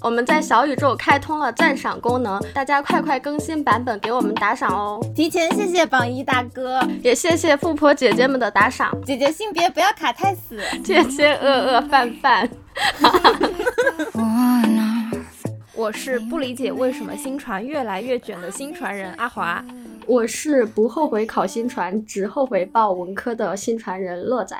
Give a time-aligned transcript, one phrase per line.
[0.00, 5.00] 我们在小宇宙开通了赞赏功能，大家快快更新版本给我们打赏哦！
[5.14, 8.94] 提前谢谢榜一大哥，也谢谢富婆姐姐们的打赏。
[9.02, 12.48] 姐姐性别不要卡太死，谢谢饿饿饭饭。
[15.74, 19.64] 我是不理解为什么新传越来越卷的新传人阿华。
[20.06, 24.56] 我是不后悔考新传，只后悔报文科的新传人乐仔。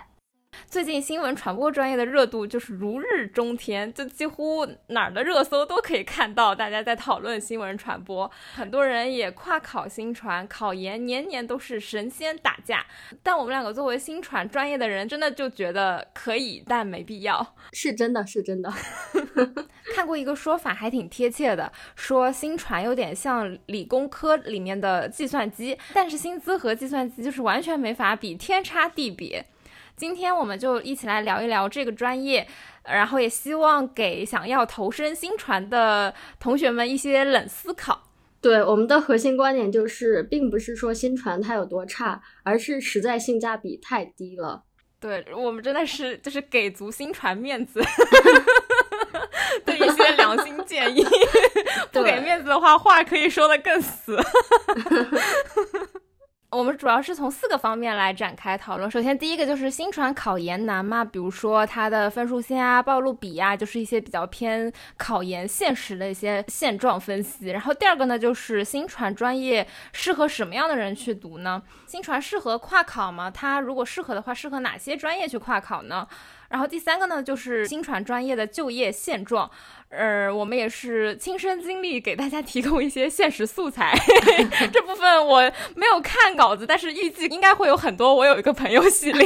[0.68, 8.30] 最近新闻传播专业的热度就是如日中天，就几乎哪儿的热搜都可以看到大家在讨论新闻传播。
[8.54, 12.84] 很多人也跨考新传，考研年年都是神仙打架。
[13.22, 17.54] 但我们两个作为新传专业的人，真的就觉得可以，但没必要。
[17.72, 18.72] 是真的是真的。
[19.94, 29.44] 看过一个说法还挺贴切的，说新传有点像理工科里面的计算机，但是薪资和计算机就是完全没法比，天差地别。
[29.96, 32.46] 今天我们就一起来聊一聊这个专业，
[32.84, 38.02] 然后也希望给想要投身新传的同学们一些冷思考。
[38.40, 44.64] 对，我们的核心观点就是，并不是说新传它有多差，而是实在性价比太低了。
[45.00, 47.80] 对我们真的是就是给足新传面子
[49.64, 51.04] 的一些良心建议，
[51.92, 54.18] 不给面子的话，话可以说的更死。
[56.54, 58.88] 我们主要是从四个方面来展开讨论。
[58.88, 61.04] 首先，第一个就是新传考研难嘛？
[61.04, 67.48] 比如说它的分数线啊、报录比啊，就是一些比较偏考研现实的一些现状分析。
[67.48, 71.60] 然后第二个呢，就是新传专业适合什么样的人去读呢？
[71.88, 73.28] 新传适合跨考吗？
[73.28, 76.06] 它如果适合的话，适合哪些专业去跨考呢？
[76.48, 79.50] 然后第三个呢，就是新传专业的就业现状。
[79.90, 83.96] 呃，我们也是亲身经历，给大家提供一些现实素材。
[84.72, 85.40] 这部分我
[85.76, 88.12] 没有看稿子，但是预计应该会有很多。
[88.12, 89.24] 我有一个朋友系列。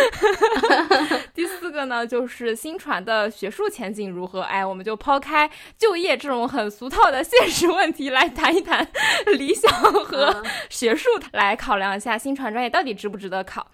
[1.32, 4.40] 第四个呢，就是新传的学术前景如何？
[4.40, 5.48] 哎，我们就抛开
[5.78, 8.84] 就业这种很俗套的现实问题，来谈一谈
[9.38, 13.68] 理想和学术，来考量一下新传专业到底值不值得考。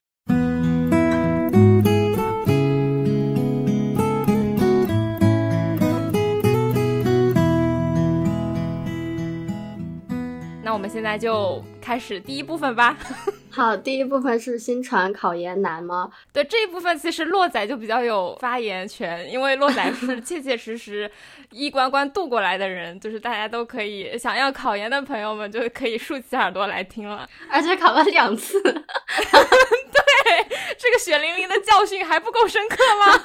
[10.76, 12.94] 我们现在就开始第一部分吧。
[13.50, 16.10] 好，第一部分是新传考研难吗？
[16.34, 21.10] 对这一部分，其实洛仔就比较有发言权，因为洛仔是 切切实实
[21.50, 28.60] 一关关度过来的人，就是大家都可以想要考研的朋友们就可以竖起耳朵来听了，而且考了两次。
[28.60, 28.74] 对，
[30.76, 33.18] 这个血淋淋的教训还不够深刻吗？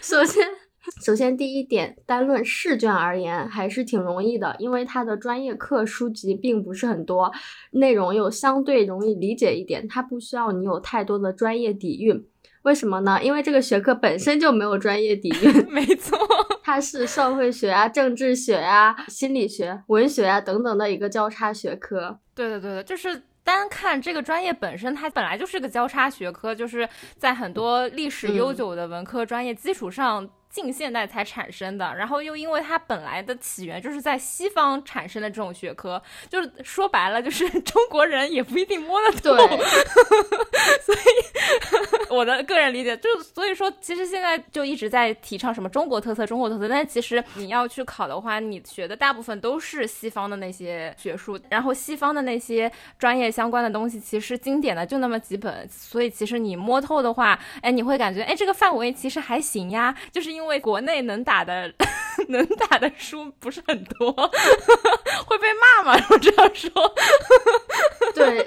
[0.00, 0.65] 首先。
[1.00, 7.32] 首先，第一点，单论试卷而言，还是挺容易的，因为它的专业课书籍并不是很多，
[7.72, 12.26] 内容又相对容易理解一点，它不需要你有太多的专业底蕴。
[12.62, 13.20] 为什么呢？
[13.22, 15.70] 因为这个学科本身就没有专业底蕴。
[15.70, 16.18] 没错，
[16.64, 22.18] 它是社会学啊、政治学啊、心理学、文学啊等等的一个交叉学科。
[22.34, 30.28] 对的，对的，就是单看这个专业本身，它本来就是个交叉学科，就是在很多历史悠久的文科专业基础上。
[30.56, 39.36] 近现代才产生的，然后又因为它本来的起源就是在西方产生的这种学科，就是说白了，就是中国人也不一定摸得懂。
[40.82, 60.45] 所以 我的个人理解就，所以说其实现在就一直在提倡什么中国特色、中国特色，但是其实你要去考的话，你学的大部分都是西方的那些学术，然后西方的那些专业相关的东西，其实经典的就那么几本，所以其实你摸透的话，哎，你会感觉哎这个范围其实还行呀，就是因为。
[60.46, 61.74] 因为国内能打的
[62.28, 64.12] 能打的书不是很多，
[65.26, 65.48] 会被
[65.82, 66.06] 骂吗？
[66.08, 66.70] 我这样说，
[68.14, 68.46] 对，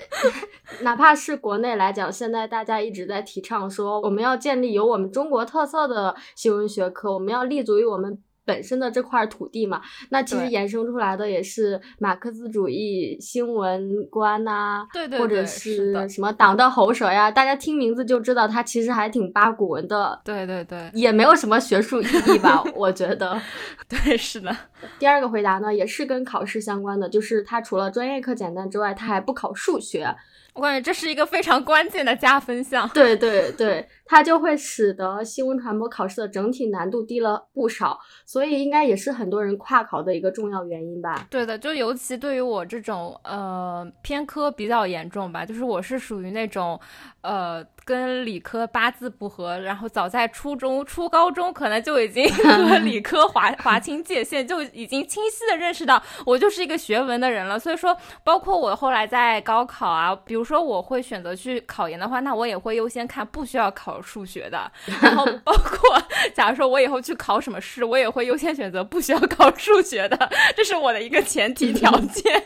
[0.79, 8.17] 哪怕是国内来讲，现在大家一直在提倡说，我们要建立有我们中国特色的新闻学科，我们要立足于我们。
[8.49, 9.79] 本身的这块土地嘛，
[10.09, 20.19] 那其实衍生出来的也是马克思主义新闻观呐，对对，或者是什么党的喉舌呀，大家听名字就知道，它其实还挺八股文的。
[20.25, 23.39] 对对对，也没有什么学术意义吧，我觉得。
[23.87, 24.55] 对，是的。
[24.97, 30.15] 第二个回答呢，也是跟考试相关的，就是它除了专业课简单之外，它还不考数学。
[30.53, 32.89] 我感觉这是一个非常关键的加分项。
[32.89, 41.27] 对对对，它就会使得新闻传播考试的整体难度低了不少，所以应该也是很多人跨考的一个重要原因吧。
[41.29, 46.79] 对的，就尤其对于我这种呃偏科比较严重吧，就是我是属于那种
[47.21, 47.65] 呃。
[47.89, 57.57] 跟理科八字不合，然后早在初中、初高中可能就已经 和理科划划清界限，就已经清晰的认识到我就是一个学文的人了。
[57.57, 64.71] 所以说，包括我后来在高考啊，比如说我会选择去考研的话，那我也会优先看不需要考数学的。
[65.01, 65.99] 然后 包括
[66.35, 72.39] 假如说我以后去考什么试，我也会优先选择不需要考数学的，这是我的一个前提条 件。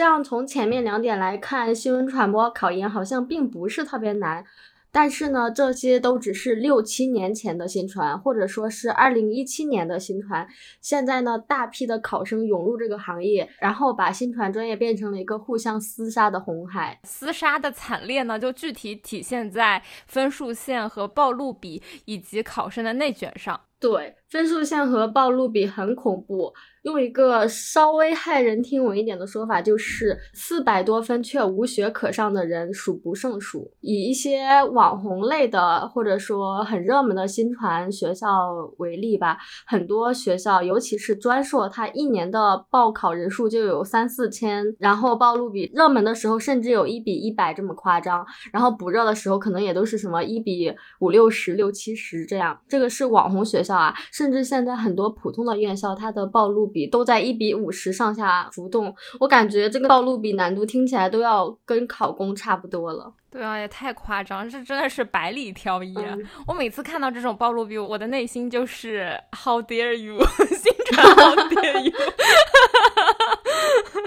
[0.00, 4.42] 这样从前面两点来看，新闻传播考研好像并不是特别难，
[4.90, 10.48] 但是呢，这些都只是六七年前的新传，或者说是二零一七年的新传。
[10.80, 16.98] 现在呢，大批的考生涌入这个行业，然后把新传专业变成了一个互相厮杀的红海。
[17.06, 23.60] 厮杀的惨烈呢，就具体体现在分数线和报录比以及考生的内卷上。
[23.78, 26.52] 对，分数线和报录比很恐怖。
[26.82, 33.70] 用一个稍微骇人听闻一点的说法，就是四百多分却无学可上的人数不胜数。
[33.82, 39.36] 以一些网红类的或者说很热门的新传学校为例吧，
[39.66, 52.58] 很多学校，尤其是专硕，它一年的报考人数就有三四千，然后报录比热门的时候甚至有一比一百这么夸张，然后不热的时候可能也都是什么一比五六十、六七十这样。
[52.66, 56.60] 这个是网红学校啊，甚至现在很多普通的院校，它的报录。
[56.72, 63.12] 比都在一比五十上下浮动，我感觉这个报录比难度听起来都要跟考公差不多了。
[63.30, 65.94] 对啊，也太夸张，这真的是百里挑一。
[66.46, 71.92] 我每次看到这种报录比，我的内心就是 How dare you， 心传 How dare you。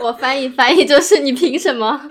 [0.02, 2.02] 我翻译翻译就是你凭什么？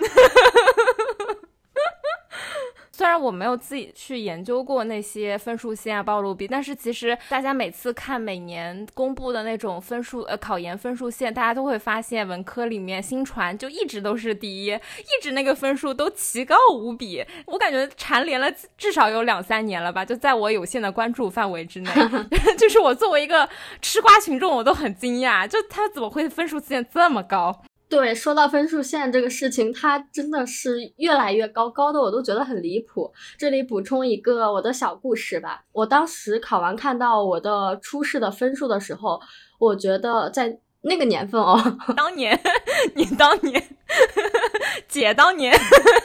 [2.95, 17.25] 虽然我没有自己去研究过那些分数线啊、暴露比，但是其实大家每次看每年公布的那种分数呃考研分数线，大家都会发现文科里面新传就一直都是第一，一直那个分数都奇高无比。
[17.47, 18.47] 我感觉蝉联了
[18.77, 21.89] 至少有两三年了吧，就在我有限的关注范围之内
[22.59, 23.49] 就是我作为一个
[23.81, 27.63] 吃瓜群众，我都很惊讶，就他怎么会分数线这么高？
[27.93, 33.13] 对，说到分数线这个事情，它真的是越来越高，高的我都觉得很离谱。
[33.37, 35.63] 这里补充一个我的小故事吧。
[35.71, 39.21] 我当时考完看到我的初试的分数的时候，
[39.59, 40.59] 我觉得在。
[40.85, 41.57] 那个年份哦，
[41.95, 42.37] 当年，
[42.93, 43.69] 你当年，
[44.89, 45.49] 姐当年，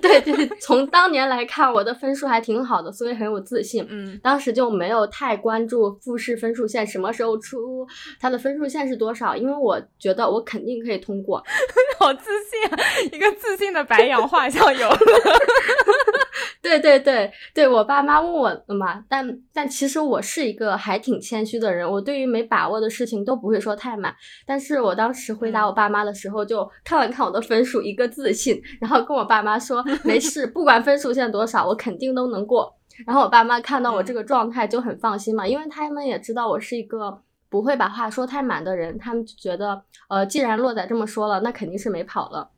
[0.00, 3.86] 对 对，从当年来看，我的分数还挺好的，所以很有自信。
[3.88, 7.86] 嗯，当时就没有太关注复试分数线什么时候出，
[8.20, 11.42] 它的分数线是多少，因为我觉得我肯定可以通过。
[11.98, 12.78] 好自信啊，
[13.12, 14.98] 一个自信的白羊画像有了。
[16.60, 24.14] 对对对对，我爸妈问我的嘛，但但其实我是一个还挺谦虚的人，我对于没把握的事情都不会说太满。
[24.44, 32.74] 但是我当时回答我爸妈的时候，就看了看我的分数，一个自信，然后跟我爸妈说 没事，不管分数线多少，我肯定都能过。
[33.06, 42.50] 然后我爸妈看到我这个状态就很放心嘛，因为他们也知道我是一个不会把话说太满的人，他们就觉得呃，既然洛仔这么说了，那肯定是没跑了。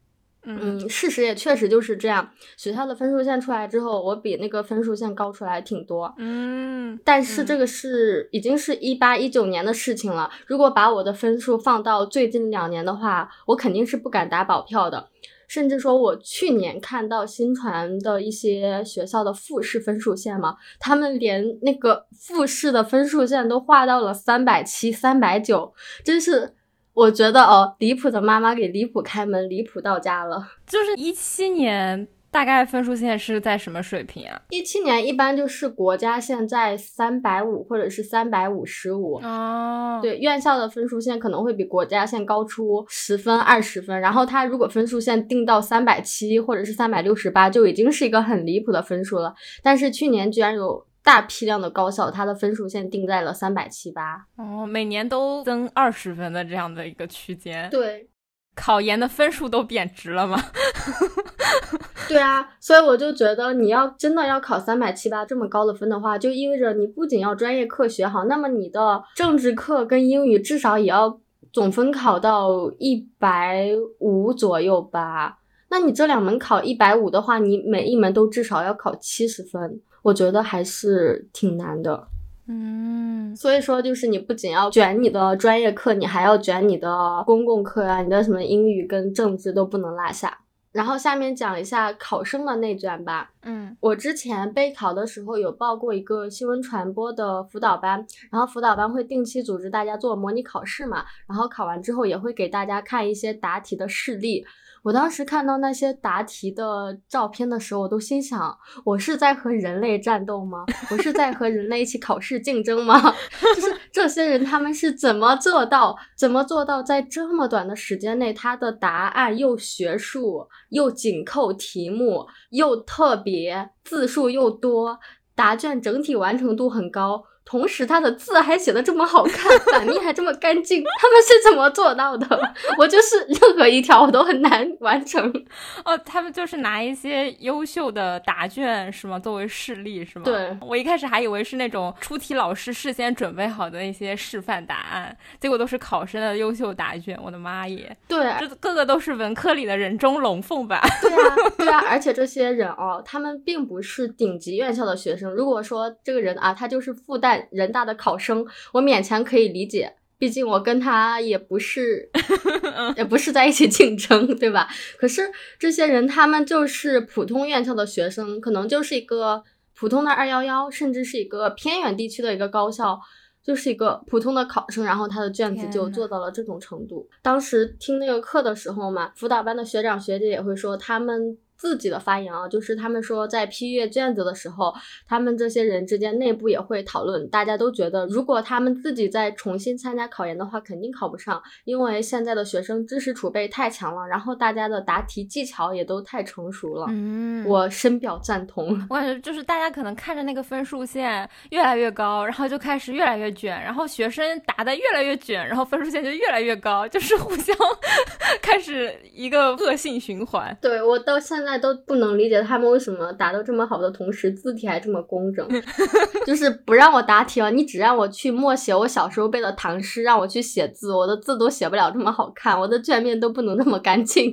[0.48, 2.30] 嗯，事实也确实就是这样。
[2.56, 6.14] 学校的分数线出来之后，我比那个分数线高出来挺多。
[6.18, 10.30] 嗯，但是这个是已经是一八一九年的事情了。
[10.46, 15.08] 如果把我的分数放到最近两年的话，我肯定是不敢打保票的。
[15.48, 26.54] 甚至说，我去年看到新传的一些学校的复试分数线嘛，他们连那个复试的分数线都划到了三百七、三百九，真是。
[26.96, 30.48] 我觉得哦，离谱的妈妈给离谱开门，离谱到家了。
[30.66, 34.40] 就是一七年大概分数线是在什么水平啊？
[34.48, 39.16] 一七年一般就是国家线在三百五或者是三百五十五。
[39.16, 44.00] 哦，对，院校的分数线可能会比国家线高出十分二十分。
[44.00, 49.34] 然后它如果分数线定到三百七或者是三百六十八，就已经是一个很离谱的分数了。
[49.62, 50.86] 但是去年居然有。
[51.06, 57.70] 大批量的高校，它的分数线定在了三百七八哦，每年都增二十分的这样的一个区间。
[57.70, 58.08] 对，
[58.56, 60.36] 考研的分数都贬值了吗？
[62.08, 71.20] 对啊，所以我就觉得你要真的要考三百七八这么高的分的话，就意味着你不仅要专业课学好，那么你的政治课跟英语至少也要
[71.52, 73.68] 总分考到一百
[74.00, 75.38] 五左右吧。
[75.68, 79.80] 那你这两门考一百五的话，你每一门都至少要考七十分。
[80.06, 82.06] 我觉得还是挺难的，
[82.46, 90.38] 嗯，所以说就是你不仅要卷你的专业课，你还要卷你的公共课啊，你的什么英语跟政治都不能落下。
[90.70, 104.46] 然后下面讲一下考生的内卷吧，嗯，我之前备考的时候有报过一个新闻传播的辅导班，然后辅导班会定期组织大家做模拟考试嘛，然后考完之后也会给大家看一些答题的示例。
[104.86, 110.64] 我当时看到那些答题的照片的时候，我都心想：我是在和人类战斗吗？
[110.92, 113.12] 我是在和人类一起考试竞争吗？
[113.56, 115.96] 就是这些人他们是怎么做到？
[116.16, 125.00] 怎么做到在这么短的时间内，他的答案又学术又紧扣题目，又特别字数又多，
[125.34, 127.24] 答卷整体完成度很高。
[127.48, 132.26] 同时，他的字还写的这么好看，版面还这么干净，他们是怎么做到的？
[132.76, 135.32] 我就是 任何一条我都很难完成。
[135.84, 139.16] 哦，他们就是拿一些优秀的答卷是吗？
[139.16, 140.24] 作为示例是吗？
[140.24, 147.16] 对，我一开始还以为是那种出题老师事先准备好的那些示范答案，结果都是考生的优秀答卷。
[147.22, 147.96] 我的妈耶！
[148.08, 150.82] 对，这个个都是文科里的人中龙凤吧？
[151.00, 155.32] 对啊，对啊，而且这些人哦，他们并不是顶级院校的学生。
[155.32, 157.35] 如果说这个人啊，他就是复旦。
[157.50, 162.08] 人大的考生，我勉强可以理解，毕竟我跟他也不是，
[162.96, 164.68] 也不是在一起竞争， 对吧？
[164.98, 169.42] 可是这些人，他们就是普通院校的学生，可能就是一个
[169.74, 172.98] 普通的二幺幺，甚至是一个偏远地区的一个高校，
[173.42, 177.08] 就是一个普通的考生，然后他的卷子就做到了这种程度。
[177.22, 181.38] 当时听那个课的时候嘛，辅导班的学长学姐也会说他们。
[181.56, 184.74] 自己的发言啊，就是他们说在批阅卷子的时候，
[185.06, 187.28] 他们这些人之间内部也会讨论。
[187.28, 196.86] 大家都觉得，如果他们自己再重新参加考研的话，肯定考不上，因为现在的学生知识储备太强了，然后大家的答题技巧也都太成熟了。
[196.90, 198.68] 嗯，我深表赞同。
[198.90, 207.56] 我感觉就是大家可能看着那个分数线越来越高，然后就开始越来越卷，然后学生答的越来越卷，然后分数线就越来越高，就是互相
[208.42, 210.54] 开始一个恶性循环。
[210.60, 211.45] 对我到现在。
[211.46, 215.48] 现在都不能理解他们为什么答的这么好的同时字体还这么工整，
[216.26, 224.32] 就是不让我答题了，你只让我去默写我小时候背的唐诗，让我去写字，我的字都写不了这么好看，我的卷面都不能那么干净，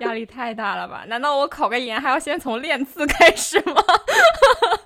[0.00, 1.06] 压力太大了吧？
[1.08, 3.82] 难道我考个研还要先从练字开始吗？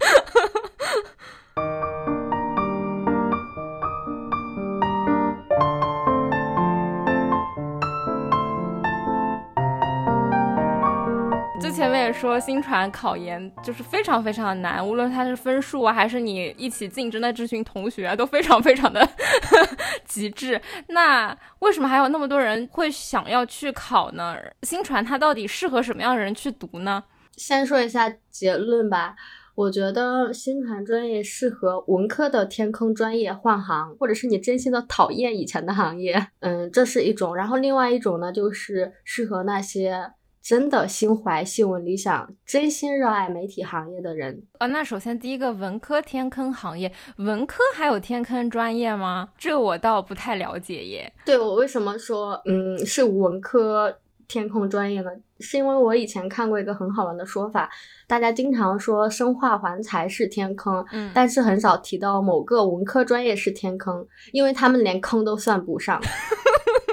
[11.78, 19.08] 前面也说，新传考研就是非常非常的难，无论它是分数啊，还是你一起竞争的这群同学啊，都非常非常的
[20.04, 20.60] 极致。
[20.88, 24.34] 那为什么还有那么多人会想要去考呢？
[24.64, 27.04] 新传它到底适合什么样的人去读呢？
[27.36, 29.14] 先说一下结论吧，
[29.54, 37.36] 我觉得新传专业适合文科的天坑专业换行，或者是你真心的讨厌以前的行业，嗯，这是一种。
[37.36, 40.10] 然后另外一种呢，就是适合那些。
[40.42, 49.28] 真的心怀新闻理想、真心热爱媒体行业的人啊，那首先第一个文科天坑行业，文科还有天坑专业吗？
[49.36, 51.12] 这我倒不太了解耶。
[51.24, 55.10] 对我为什么说嗯是文科天坑专业呢？
[55.40, 57.70] 是因为我以前看过一个很好玩的说法，
[58.06, 66.00] 大家经常说生化环材是天坑，嗯，但是很少提到某个文科专业是天坑，因为他们连坑都算不上。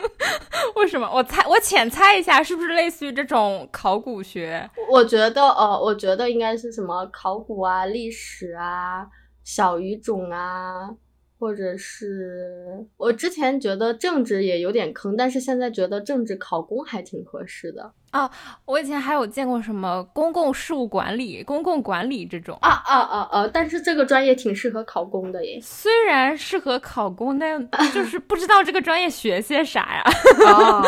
[0.86, 1.10] 为什么？
[1.12, 4.70] 我猜，我浅猜一下，是不是类似于这种考古学？
[4.92, 9.08] 我觉得，呃，我觉得应该是什么考古啊、历史啊、
[9.44, 10.96] 小语种啊。
[11.38, 18.32] 或者是我之前觉得政治也有点坑，但是现在觉得政治考公还挺合适的啊。
[18.66, 23.50] 我以前还有见过什么公共事务管理、公共管理这种啊啊啊啊！
[23.54, 25.60] 但是这个专业挺适合考公的耶。
[25.62, 30.04] 虽然适合考公，但 就是不知道这个专业学些啥呀？
[30.48, 30.84] 哦，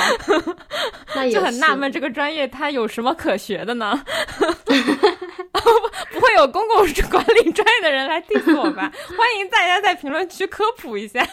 [1.15, 4.03] 那 就很纳闷，这个专业它有什么可学的呢？
[6.11, 6.77] 不会有公共
[7.09, 8.91] 管理专业的人来 diss 我吧？
[9.17, 11.27] 欢迎大家在评论区科普一下。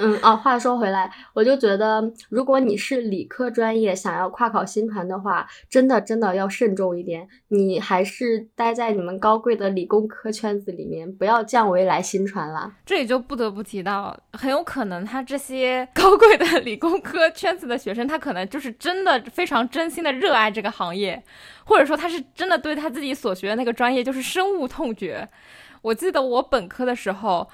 [0.00, 7.28] 嗯啊，话说回来，我就觉得，如果你是理科专业想要跨考新传的话，真的真的要慎重一点。
[7.48, 12.72] 你还是待在你们高贵的理工科圈子里面，不要降维来新传了。
[12.86, 21.20] 这里就不得不提到，很有可能他这些高贵的 理工科圈子的学生，他可能就是真的非常真心的热爱这个行业，
[21.64, 25.28] 或者说他是真的对他自己所学的那个专业就是深恶痛绝。
[25.82, 27.48] 我记得我本科的时候。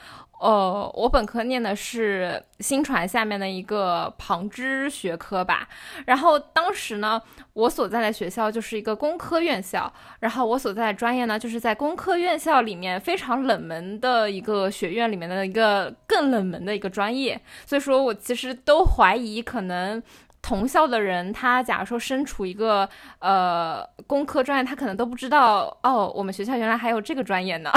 [0.45, 5.67] 呃，我本科念的是新传下面的一个旁支学科吧。
[6.05, 7.19] 然后当时呢，
[7.55, 17.41] 我所在的学校就是一个工科院校，然后我所在的专业呢，就是在工科院校里面非常冷门的一个学院里面的一个更冷门的一个专业。
[17.65, 20.03] 所以说我其实都怀疑，可能
[20.45, 22.87] 同校的人，他假如说身处一个
[23.19, 27.71] 呃工科专业，他可能都不知道哦，我们学校原来还有这个专业呢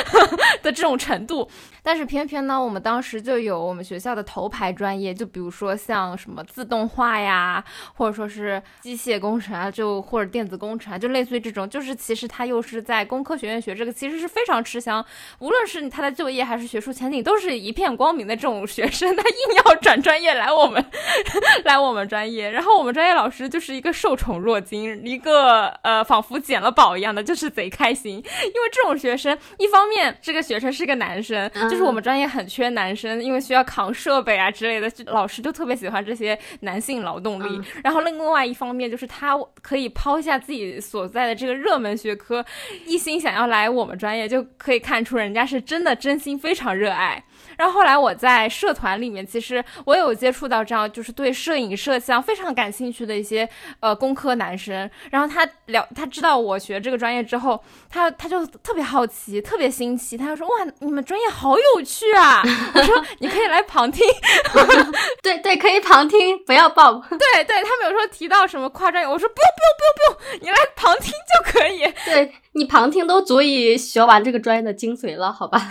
[0.64, 1.46] 的这种程度。
[1.82, 7.62] 但是偏偏呢，我们当时就有我们学校的头牌专业，就比如说像什么自动化呀，
[7.94, 15.04] 或者说是机械工程啊，就或者电子工程啊，就类似于这种，就是其实他又是在工科学院学这个，其实是非常吃香，
[15.40, 20.82] 无论是他的就业还是学术前景，都是一片光明的这种学生，他硬要转专业来我们
[21.64, 31.50] 来我们专业，然后我们专业老师就是一个受宠若惊，一个呃仿佛捡了宝一样的，就是贼开心，因为这种学生，一方面这个学生是个男生。
[31.70, 37.60] 就是我们专业很缺男生，因为需要扛设备啊之类的，老师就特别喜欢这些男性劳动力。
[37.82, 42.44] 然后另外一方面就是他可以抛下自己所在的这个热门学科，
[42.86, 47.22] 一心想要来我们专业，就可以看出人家是真的真心非常热爱。
[47.56, 53.48] 然后后来我在社团里面，其实我有接触到这样，就是对摄影摄像非常感兴趣的一些
[53.80, 54.88] 呃工科男生。
[55.10, 62.42] 然后他了，他知道我学这个专业之后，他他就特别好奇，特别新奇，他就说：“哇，你们专业好有趣啊！”
[62.74, 64.06] 我说：“你可以来旁听。
[65.22, 66.94] ”对对，可以旁听，不要报。
[67.10, 75.58] 对对，他们有时候提到什么跨专业，我说：“不用不用不用不用，你来旁听就可以。”对你旁听都足以学完这个专业的精髓了，好吧？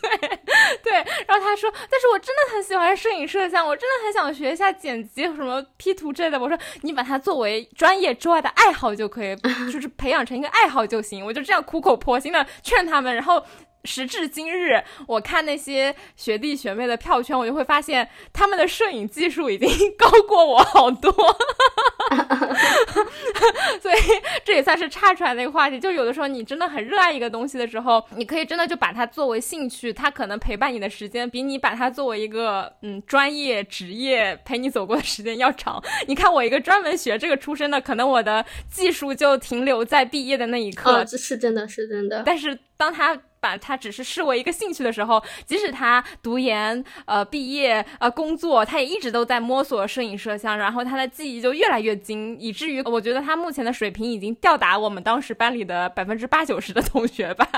[0.00, 0.38] 对。
[0.82, 0.92] 对，
[1.26, 6.38] 然后他说，但是我真的很喜欢摄影摄像，我真的很想学一下剪辑什么 P 图之类的。
[6.38, 9.34] 我说，你把它作为专业之外的爱好就可以，
[9.72, 11.24] 就是培养成一个爱好就行。
[11.24, 13.42] 我就这样苦口婆心的劝他们，然后。
[13.88, 21.10] 时至今日，我看那些学弟学妹的票圈，我就会发现他们的摄影技术已经 高过我好多，
[23.80, 23.96] 所以
[24.44, 25.80] 这也算是岔出来的一个话题。
[25.80, 35.82] 就有的时候你真的很热爱一个东西的时候，你可以真的就把它作为兴趣，它可能陪伴你的时间比你把它作为一个嗯专业职业陪你走过的时间要长。
[36.06, 42.22] 你看我一个专门学这个出身的，可能我的技术就停留在毕业的那一刻，这是真的是真的。
[42.26, 43.18] 但是当他。
[43.40, 57.48] 把他只是视为一个兴趣的时候，即使他读研、呃毕业、呃工作，他也一直都在摸索摄影摄像，然后他的技艺就越来越精，以至于我觉得他目前的水平已经吊打我们当时班里的百分之八九十的同学吧，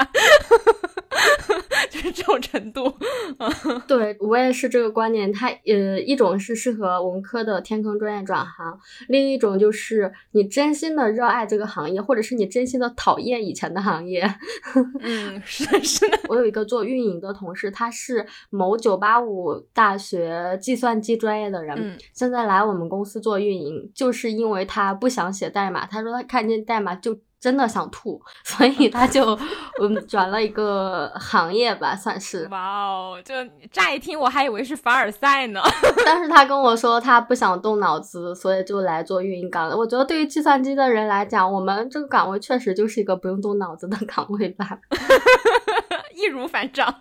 [1.90, 2.92] 就是这种程度。
[3.86, 14.22] 对我也是这个观点，他呃一种是适合文科的天坑专业转行，另一种就是你真心的热爱这个行业，或者是你真心的讨厌以前的行业。
[15.00, 15.64] 嗯，是。
[15.82, 29.34] 是，我有一个做运营的同事，他是某九八五大学计算机专业的人，现在来我们公司做运营，就是因为他不想写代码，他说他看见代码就真的想吐， 所以他就
[29.80, 32.46] 嗯转了一个行业吧，算是。
[32.50, 33.34] 哇哦，就
[33.72, 35.62] 乍一听我还以为是凡尔赛呢，
[36.04, 39.76] 但是他跟我说他不想动脑子，所以就来做运营岗了。
[39.76, 44.78] 我觉得对于计算机的人来讲，我们这个岗位确实就是一个不用动脑子的岗位吧。
[46.14, 46.94] 易如反掌，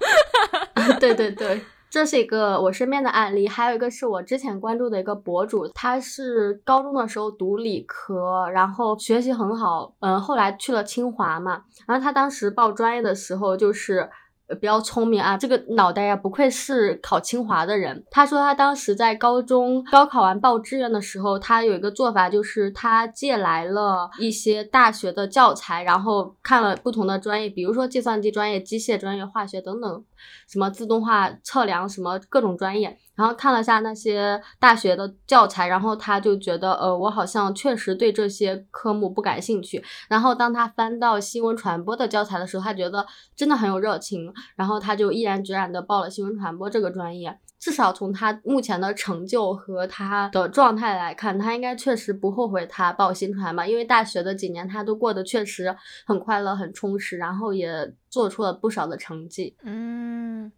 [1.00, 14.10] 对对对，这是一个我身边的案例，还有一个是我之前关注的一个博主，他是高中的时候读理科，然后学习很好，嗯，后来去了清华嘛，然后他当时报专业的时候就是。
[14.56, 18.04] 比较聪明啊，这个脑袋呀，不愧是考清华的人。
[18.10, 30.04] 他说他当时在高中高考完报志愿的时候，他有一个做法，就是他借来了一些大学的教材，然后看了不同的专业，比如说计算机专业、机械专业、化学等等，
[30.48, 32.98] 什么自动化测量什么各种专业。
[33.20, 39.84] 然后看了下那些大学的教材，然后他就觉得，呃，我好像确实对这些科目不感兴趣。
[40.08, 43.06] 然后当他翻到新闻传播的教材的时候，他觉得
[43.36, 47.38] 真的很有热情，然后他就毅然决然的报了新闻传播这个专业。
[47.60, 59.58] 至少从他目前的成就和他的状态来看，他应该确实不后悔他报新传吧，因为大学的几年他都过得确实很快乐、很充实，然后也做出了不少的成绩。
[59.64, 60.50] 嗯。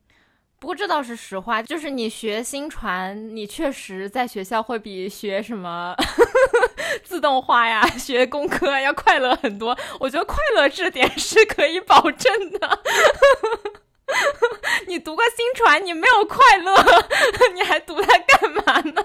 [0.62, 5.95] 不过这倒是实话，就是你学新传，你确实在学校会比学什么
[7.04, 9.76] 自动化呀、 学工科要快乐很多。
[10.00, 12.80] 我觉得快乐这点是可以保证的。
[14.86, 16.76] 你读个新传，你没有快乐，
[17.56, 19.04] 你还读它干嘛呢？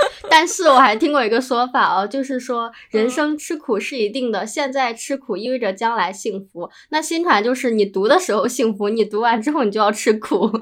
[0.30, 6.70] 但是我还听过一个说法哦，就是说人生吃苦是一定的，现在吃苦意味着将来幸福。
[6.90, 10.48] 那新传就是你读的时候幸福，你读完之后你就要吃苦。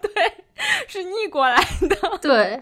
[0.00, 0.32] 对，
[0.86, 2.18] 是逆过来的。
[2.20, 2.60] 对，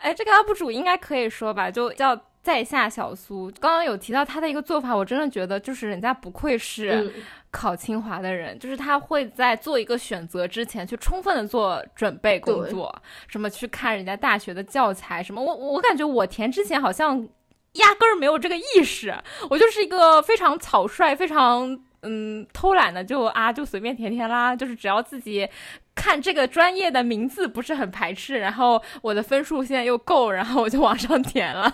[0.00, 7.10] 哎，这个 UP 主应该可以说吧，就叫在下小苏刚刚有提到他的一个做法，我真的觉得就是人家不愧是
[7.50, 12.94] 考清华的人，就是他会在做一个选择之前去充分的做准备工作，
[13.28, 17.16] 什么去看人家大学的教材，什么我我感觉我填之前好像
[17.72, 19.16] 压根儿没有这个意识，
[19.48, 25.48] 我就是一个非常草率、非常嗯偷懒的，就啊就随便填填啦，就是只要自己。
[25.94, 31.72] 看这个专业的名字不是很排斥，然后我的分数现在又够，然后我就往上填了，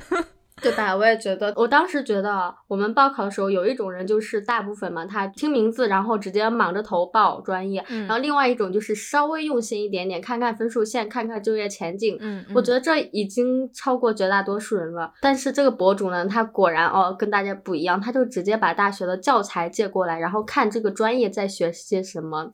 [0.60, 0.94] 对吧？
[0.94, 12.18] 我也觉得，我当时觉得我们报考的时候有一种人就是大部分嘛，他听名字然后直接莽着头报专业，然后另外一种就是稍微用心一点点，看看分数线，看看就业前景。
[12.20, 15.10] 嗯，我觉得这已经超过绝大多数人了。
[15.22, 22.50] 但是这个博主呢，他果然哦跟大家不一样，他就直接把大学的教材借过来，然后看这个专业在学些什么。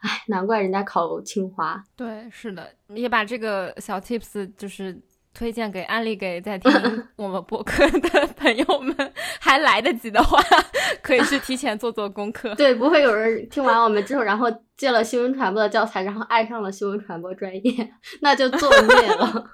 [0.00, 1.82] 哎，难怪人家考清华。
[1.96, 4.98] 对，是的，也把这个小 tips 就是
[5.32, 6.70] 推荐给、安利给在 听
[7.16, 10.38] 我们播客的朋友们，还来得及的话，
[11.02, 12.54] 可以去提前做做功课。
[12.56, 19.46] 对，不会有人听完我们之后，然后借了新闻传播的教材，然后爱上了新闻传播专业，那就作孽了。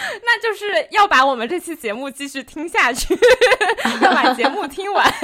[0.24, 3.14] 那就是要把我们这期节目继续听下去，
[4.02, 5.06] 要把节目听完。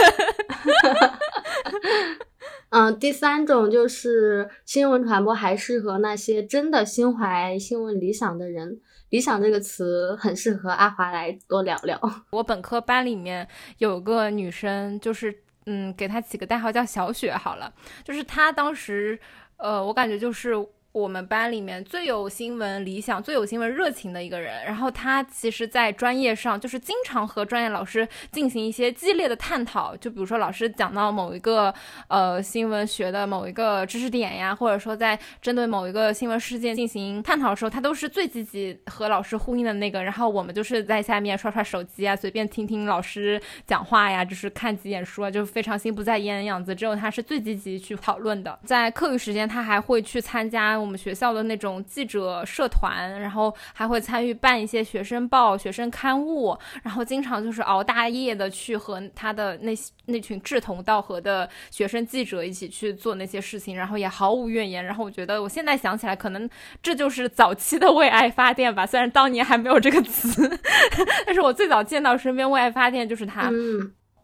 [2.71, 8.81] 嗯，第三种就是新闻传播还适合那些真的心怀新闻理想的人。
[9.11, 11.99] 理想这个词很适合阿华来多聊聊。
[12.31, 13.47] 我本科班里面
[13.79, 17.73] 有个女生，就是嗯，给她起个代号叫小雪好了。
[18.05, 19.19] 就是她当时，
[19.59, 20.55] 呃，我感觉就是。
[20.97, 29.95] 我们班里面最有新闻理想、最有新闻热情的一个人，然后他其实，在专业上就是经常和专业老师进行一些激烈的探讨。
[29.99, 31.73] 就比如说，老师讲到某一个
[32.09, 40.03] 呃新闻学的某一个知识点呀，或者说在针对某一个新闻事件进行探讨的时候，他都是最积极和老师呼应的那个。
[40.03, 46.75] 然后我们就是在下面刷刷手机啊，随便听听老师讲话呀，就是看几眼书啊，就非常心不在焉的样子。
[46.75, 48.59] 只有他是最积极去讨论的。
[48.65, 50.86] 在课余时间，他还会去参加。
[50.87, 59.75] 我们学校的那种记者社团，然后还会参与办一些学生报、学生刊物，然后经常就是熬大夜的去和他的那
[60.07, 64.85] 那群志同道合的学生记者一起去做那些事情，然后也毫无怨言。
[64.85, 66.49] 然后我觉得我现在想起来，可能
[66.81, 70.61] 这就是早期的为爱发电吧，虽然当年还没有这个词，
[71.27, 73.51] 但是我最早见到身边为爱发电就是他。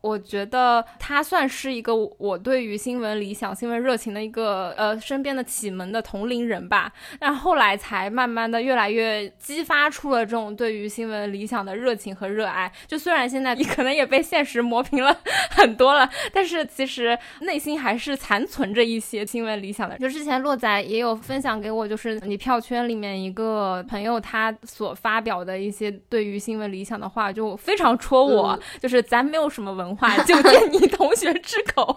[0.02, 6.92] 我觉得他算是一个我对于新闻理想、新闻热情的一个呃身边的启蒙的同龄人吧。
[7.20, 12.70] 但后来才慢慢的越来越激发出了这种对于新闻理想的热情和热爱。
[12.88, 15.16] 就虽然现在 你可能也被现实磨平了
[15.50, 19.96] 很多了，但是其实内心还是残存着一些新闻理想的。
[19.98, 28.58] 就之前洛仔也有分享给我，就是你票圈里面一个朋友他所发表的一些对于新闻理想的话，就非常戳我。
[28.80, 29.91] 就是咱没有什么文。
[29.96, 31.96] 话就借你同学之口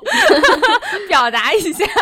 [1.07, 1.85] 表达一下。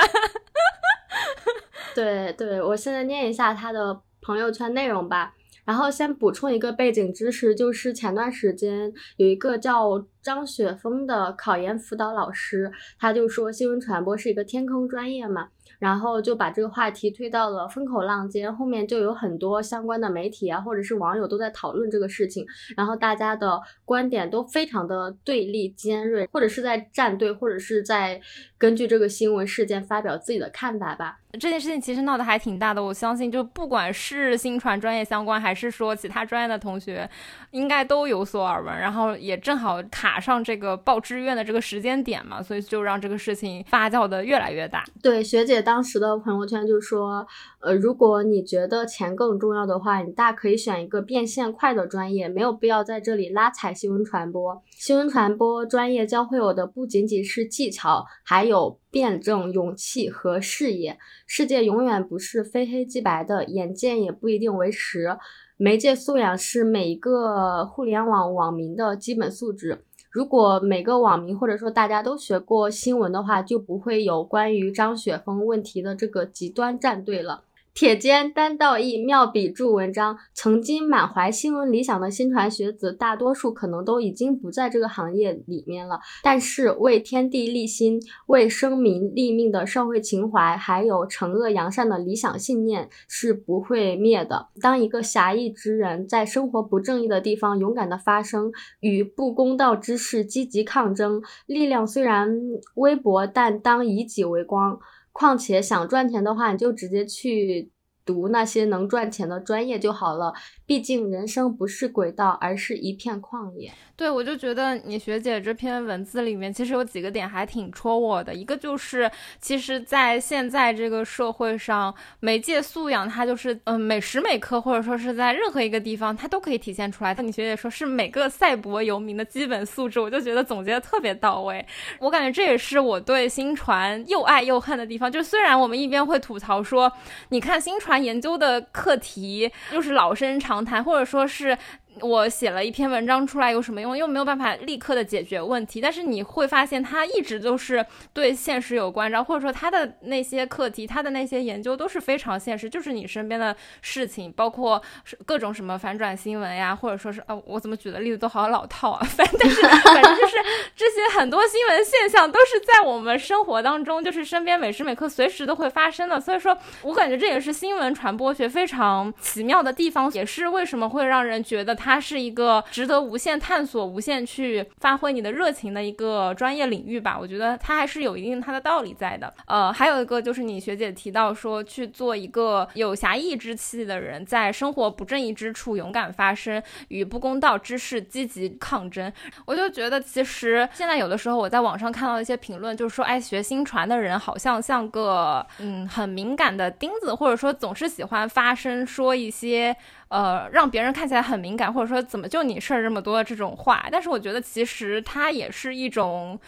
[1.96, 5.34] 对对，我现在念一下他的朋友圈内容吧。
[5.66, 15.48] 然后先补充一个背景知识，就是前段时间有一个叫张雪峰的考研辅导老师，他就说新闻传播是一个天坑专业嘛。
[15.80, 22.46] 然后就把这个话题推到了风口浪尖，后面就有很多相关的媒体啊，或者是网友都在讨论这个事情，
[22.78, 28.22] 然后大家的观点都非常的对立尖锐，或者是在站队，或者是在
[28.58, 31.20] 根据这个新闻事件发表自己的看法吧。
[31.40, 37.10] 这件事情其实闹得还挺大的，我相信就不管是新传专业相关，还是说其他专业的同学，
[37.50, 44.86] 应该都有所耳闻，然后也正好卡上这个报志愿的这个时间点嘛，所以就让这个事情发酵的越来越大。
[45.02, 47.26] 对，学姐当时的朋友圈就说，
[47.62, 54.62] 呃，如果你觉得钱更重要的话，你大可以选一个变现快的专业，没有必要在这里拉踩新闻传播。
[54.70, 58.80] 新闻传播专业教会我的不仅仅是技巧，还有。
[58.94, 65.18] 辩证、勇气和视野，世界永远不是非黑即白的，眼见也不一定为实。
[65.58, 69.84] 媒介素养是每一个互联网网民的基本素质。
[70.12, 77.46] 如果每个网民或者说大家都学过新闻的话，就不会有关于张雪峰问题的这个极端站队了。
[77.74, 80.16] 铁肩单道义，妙笔著文章。
[80.36, 86.00] 曾经满怀新闻理想的新传学子，大多数可能都已经不在这个行业里面了。
[86.22, 94.50] 但是为天地立心、为生民立命的社会情怀，还有惩恶扬善的理想信念是不会灭的。
[94.62, 102.40] 当一个侠义之人在生活不正义的地方勇敢的发声，与不公道之事积极抗争，力量虽然
[102.76, 104.80] 微薄，但当以己为光。
[105.14, 107.72] 况且想赚钱的话，你就直接去
[108.04, 110.34] 读那些能赚钱的专业就好了。
[110.66, 113.72] 毕竟人生不是轨道，而是一片旷野。
[114.04, 118.34] 对，我就觉得你学姐这篇文字里面，其实有几个点还挺戳我的。
[118.34, 127.16] 一个就是，其实，在现在这个社会上，媒介素养它就是，嗯，每时每刻，或者说是在任何一个地方，它都可以体现出来。
[127.16, 131.66] 但你学姐说是每个赛博游民的基本素质，我就觉得总结的特别到位。
[132.00, 135.10] 我感觉这也是我对新传又爱又恨的地方。
[135.10, 136.92] 就虽然我们一边会吐槽说，
[137.30, 141.58] 你看新传研究的课题又是老生常谈，或者说是。
[142.02, 143.98] 我写了一篇文章出来有什么用？
[143.98, 145.80] 又没有办法立刻的解决问题。
[145.80, 154.82] 但是你会发现，他一直都是对现实有关照，或者说他的那些课题，他的那些研究都是非常现实，就是你身边的事情，包括
[155.26, 159.06] 各种什么反转新闻呀，或者说是呃，我怎么举的例子都好老套啊。
[159.06, 160.38] 反正是反正就是
[160.76, 166.20] 这些很多新闻现象都是在我们生活当中，就是身边每时每刻随时都会发生的。
[166.20, 171.76] 所以说我感觉这也是新闻传播学非常奇妙的地方，也是为什么会让人觉得。
[171.84, 177.18] 它是一个值得无限探索、无限去发挥你的热情的一个专业领域吧？
[177.20, 179.34] 我觉得它还是有一定它的道理在的。
[179.48, 189.12] 呃，还有一个就是你学姐提到说，去做一个有侠义之气的人，在生活不正义之处勇敢发声，与不公道之事积极抗争。
[189.46, 199.76] 我就觉得，其实现在有的时候我在网上看到一些评论，就是说，哎，学新传的人好像像个嗯很敏感的钉子，或者说总是喜欢发声说一些。
[200.14, 206.40] 呃，让别人看起来很敏感，或者说怎么就你事儿这么多这种话，但是我觉得其实它也是一种。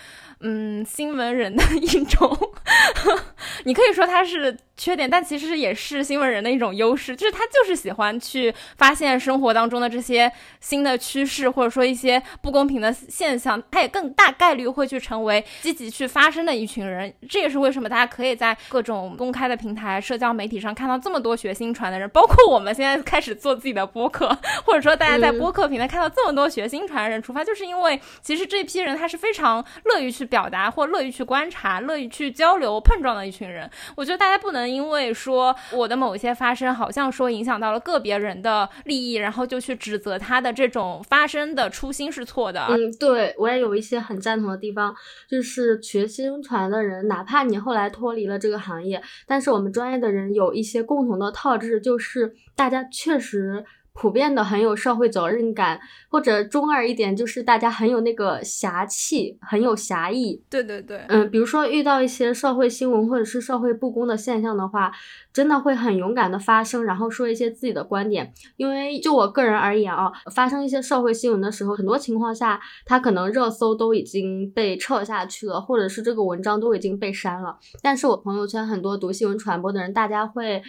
[0.48, 2.38] 嗯，新闻人的 一种，
[3.66, 17.12] 你可以说他是缺点，但其实也是新闻人的一种优势，就是他就是喜欢去发现生活当中的这些新的趋势，或者说一些不公平的现象，他也更大概率会去成为积极去发声的一群人。
[17.28, 24.28] 这也是为什么大家可以在各种公开的平台、社交媒体上看到这么多学新传的人，包括我们现在开始做自己的播客，
[24.64, 30.30] 或者说大家在播客平台看到这么多学新传的人出发，就是因为其实这批人他是非常乐于去。
[30.36, 42.66] 表达或乐于去观察、乐于去交流、碰撞的一群人，我觉得大家不能因为说我的某一些发生好像说影响到了个别人的利益，然后就去指责他的这种发生的初心是错的。
[42.70, 44.94] 嗯，对我也有一些很赞同的地方，
[45.30, 53.64] 就是学新传的人，哪怕你后来脱离了这个行业，但是我们专业的人有一些共同的特质，就是大家确实。
[53.96, 55.80] 普遍的很有社会责任感，
[56.10, 60.44] 或者中二一点，就是大家很有那个侠气，很有侠义。
[60.50, 64.92] 对对对，嗯，比如说遇到一些社会新闻或者是社会不公的现象的话，
[65.32, 68.34] 真的会很勇敢的发声，然后说一些自己的观点。
[68.58, 77.58] 因为就我个人而言啊，发生一些社会新闻的时候，很多情况下，他可能热搜都已经被撤下去了，或者是这个文章都已经被删了。
[77.82, 80.62] 但是我朋友圈很多读新闻传播的人，大家会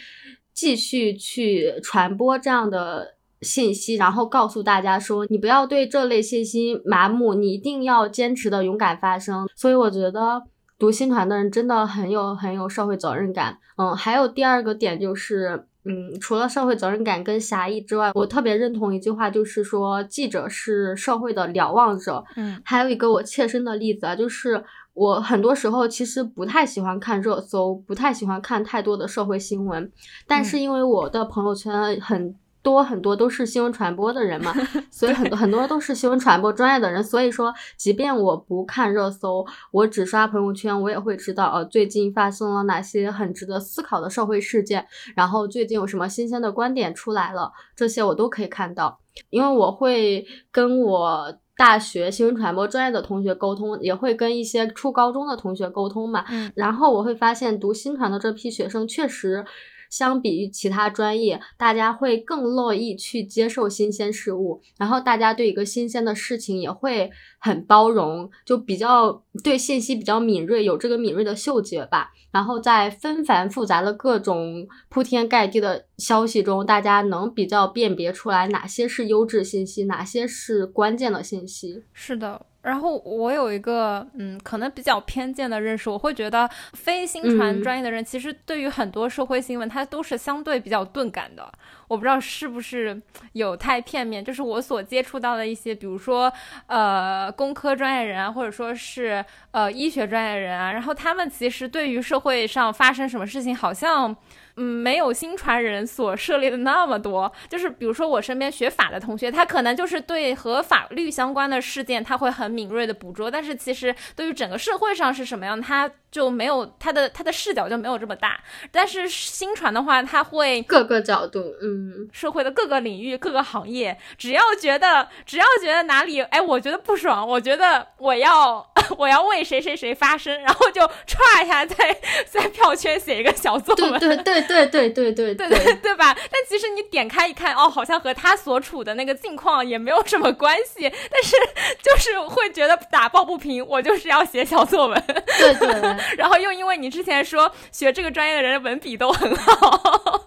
[0.54, 3.15] 继续去传播这样的。
[3.42, 9.46] 信息，然后告诉大家说，你不要对这类信息麻木，你一定要坚持的勇敢发声。
[9.54, 10.42] 所以我觉得
[10.78, 13.58] 读新传的人真的很有很有社会责任感。
[13.76, 22.24] 嗯，还有第二个点就是，嗯，除了社会责任感跟侠义之外，我特别认同一句话，就是说记者是社会的瞭望者。
[22.36, 29.92] 嗯，还有一个我切身的例子啊，就是我很多时候其实不太喜欢看热搜，不太喜欢看太多的社会新闻，
[30.26, 32.34] 但是因为我的朋友圈很。
[32.66, 34.52] 多很多都是新闻传播的人嘛，
[34.90, 37.00] 所以很多很多都是新闻传播专业的人。
[37.04, 48.98] 所以说，即便我不看热搜，我只刷朋友圈，我也会知道，呃，最近发生了哪些很值得思考的社会事件，然后最近有什么新鲜的观点出来了，这些我都可以看到。
[49.30, 56.24] 因为我会跟我大学新闻传播专业的同学沟通，也会跟一些初高中的同学沟通嘛。
[56.28, 59.46] 嗯，然后我会发现，读新传的这批学生确实。
[59.90, 72.12] 相比于其他专业，大家会更乐意去接受新鲜事物，然后大家对一个新鲜的事情也会很包容，就比较对信息比较敏锐，有这个敏锐的嗅觉吧。
[72.32, 81.82] 然后在纷繁复杂的各种铺天盖地的消息中，大家能比较辨别出来哪些是优质信息，哪些是关键的信息。
[81.94, 82.44] 是的。
[82.66, 91.50] 然后我有一个嗯，可能比较偏见的认识，我会觉得非新传专业的人，其实对于很多社会新闻，他都是相对比较钝感的。
[91.86, 93.00] 我不知道是不是
[93.34, 96.32] 有太片面，就是我所接触到的一些，比如说
[96.66, 104.16] 呃，工科专业人啊，或者说是呃医学专业人啊，然后他们其实对于社会上发生什么事情，好像。
[104.56, 107.30] 嗯，没有新传人所涉猎的那么多。
[107.48, 113.30] 就是比如说我身边学法的同学，他可能就是对和法律相关的事件，他会很敏锐的捕捉。
[113.30, 115.90] 但是其实对于整个社会上是什么样，他。
[116.16, 118.40] 就没有它的它的视角就没有这么大。
[118.72, 136.14] 但是新传的话，它会各个角度，嗯，社会的各个领域、各个行业，只要觉得只要觉得哪里哎，我觉得不爽，我觉得我要 我要为谁谁谁发声，然后就歘一下在在票圈写一个小作文， 对对对对对对对对对吧？
[136.14, 141.36] 但其实你点开一看，哦，好像和他所处的那个境况也没有什么关系，但是
[141.82, 145.04] 就是会觉得打抱不平，我就是要写小作文，
[145.38, 150.26] 对对，然后又因为你之前说学这个专业的人文笔都很好，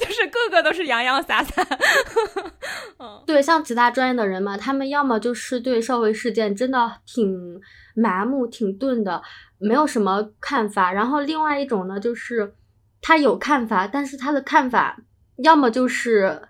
[0.00, 1.66] 就是个个都是洋洋洒洒，
[3.26, 7.60] 对，像其他专业的人嘛，他们要么就是对社会事件真的挺
[7.94, 9.22] 麻木、挺钝的，
[9.58, 12.54] 没有什么看法，然后另外一种呢，就是
[13.02, 14.96] 他有看法，但是他的看法
[15.42, 16.42] 要么就是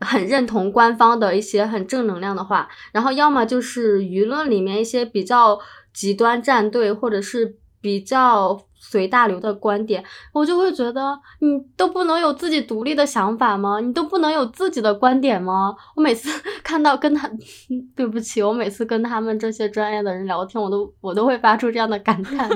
[0.00, 5.58] 很认同官方的一些很正能量的话，然后要么就是舆论里面一些比较
[5.92, 8.58] 极端站队，或者是比较。
[8.80, 13.80] 随大流的观点，我就会觉得你都不能有自己独立的想法吗？
[13.80, 15.74] 你都不能有自己的观点吗？
[15.96, 16.30] 我每次
[16.62, 17.28] 看到跟他，
[17.96, 22.48] 对不起，我每次跟他们这些专业的人聊天，我都我都会发出这样的感叹，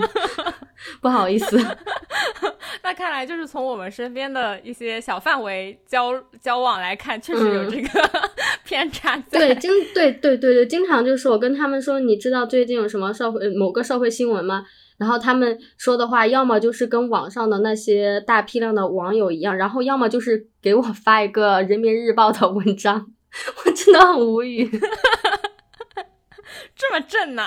[1.03, 1.59] 不好意思。
[2.85, 7.89] 那看来就是从我们身边的一些小范围交交往来看，确实有这个
[8.65, 9.17] 偏差。
[9.29, 14.65] 对，经对对对对，经常就是我跟他们说，你知道最近有什么社会某个社会新闻吗？
[15.03, 23.11] 然后他们说的话，要么就是跟网上的那些大批量的网友一样，然后要么就是给我发一个人民日报的文章，
[23.67, 24.71] 我真的很无语，
[26.77, 27.43] 这么正呢？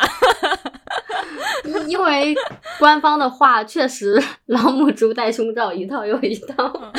[1.87, 2.35] 因为
[2.77, 6.91] 官方的话确实老母猪戴胸罩一套又一套，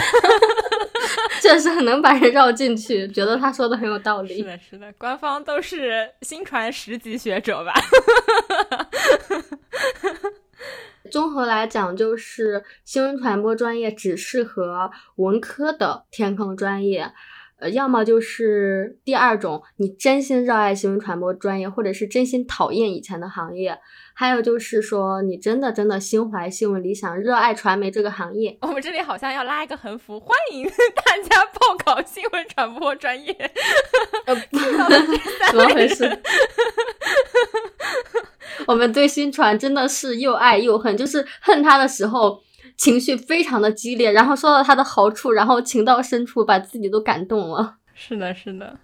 [1.42, 4.38] 确实很能把人绕进去，觉得他说的很有道理。
[4.38, 7.74] 是的，是的，官方都是新传十级学者吧？
[11.10, 17.12] 综合来讲，就是新闻传播专业只适合文科的填坑专业，
[17.58, 23.78] 呃，要么就是第二种，你真心热爱新闻传播专业，或者是真心讨厌以前的行业。
[24.18, 28.56] 还有就是说，你真的真的心怀新闻理想，热爱传媒这个行业。
[28.62, 30.64] 我们这里好像要拉一个横幅，欢迎
[30.96, 33.34] 大家报考新闻传播专业。
[35.50, 36.08] 怎么回事？
[38.66, 42.42] 我们对新传真的是又爱又恨，就是恨他的时候
[42.76, 47.76] 情绪非常的激烈，然后说到他的好处，然后情到深处把自己都感动了。
[47.94, 48.78] 是的，是的。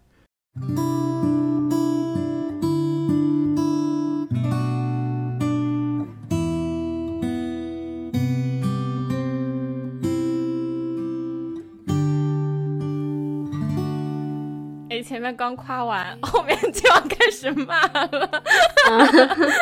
[15.02, 18.42] 前面刚夸完， 后面就要开始骂了。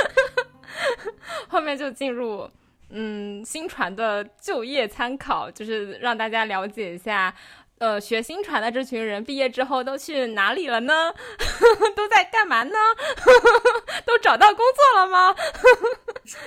[1.49, 2.49] 后面就进入
[2.91, 7.35] 嗯新传的就业参考，就是让大家了解一下，
[7.79, 11.13] 呃，学新传的这群人毕业之后都去哪里了呢？
[11.97, 12.73] 都在干嘛呢？
[14.05, 15.35] 都找到工作了吗？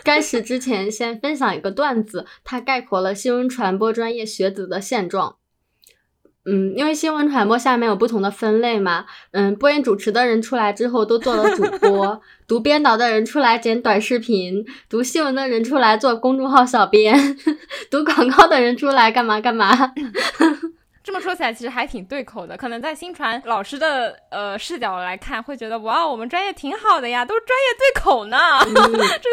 [0.04, 5.38] 开始之前，先分享一个段子，它概括了新闻传播专业学子的现状。
[6.46, 17.38] 嗯，因为新闻传播下面有不同的分类嘛，嗯，播音主持的人出来之后都做了主播， 读编导的人出来剪短视频，读新闻的人出来做公众号小编，
[17.90, 19.72] 读广告的人出来干嘛干嘛。
[21.04, 22.56] 这么说起来，其实还挺对口的。
[22.56, 28.38] 可能在新传老师的呃视角来看，会觉得哇，我们专业挺好的呀，都专业对口呢。
[29.22, 29.30] 这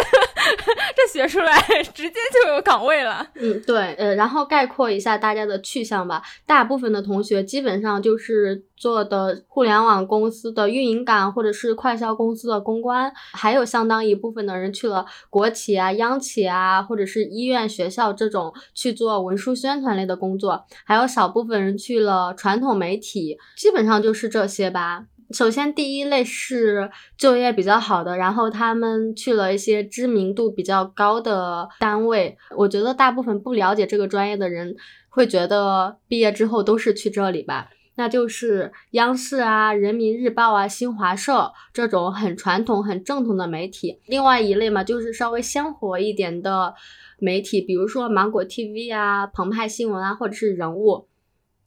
[0.97, 1.61] 这学出来
[1.95, 3.25] 直接就有岗位了。
[3.35, 6.23] 嗯，对，呃，然后概括一下大家的去向吧。
[6.45, 21.61] 大部分的同学基本上就是做的互联网公司的运营岗，或者是快销公司的公关，还有相当一部分的人去了国企啊、央企啊，或者是医院、学校这种去做文书宣传类的工作，还有少部分。
[21.61, 25.05] 人去了传统媒体，基本上就是这些吧。
[25.31, 32.39] 首先，第一类是就业比较好的，然后他们去了一些知名度比较高的单位。
[32.57, 34.75] 我觉得大部分不了解这个专业的人
[35.11, 37.69] 会觉得毕业之后都是去这里吧，
[38.01, 44.01] 那就是央视啊、人民日报啊、新华社这种很传统、很正统的媒体。
[44.07, 46.75] 另外一类嘛，就是稍微鲜活一点的
[47.19, 51.09] 媒体，比如说芒果 TV 啊、澎湃新闻啊，或者是人物。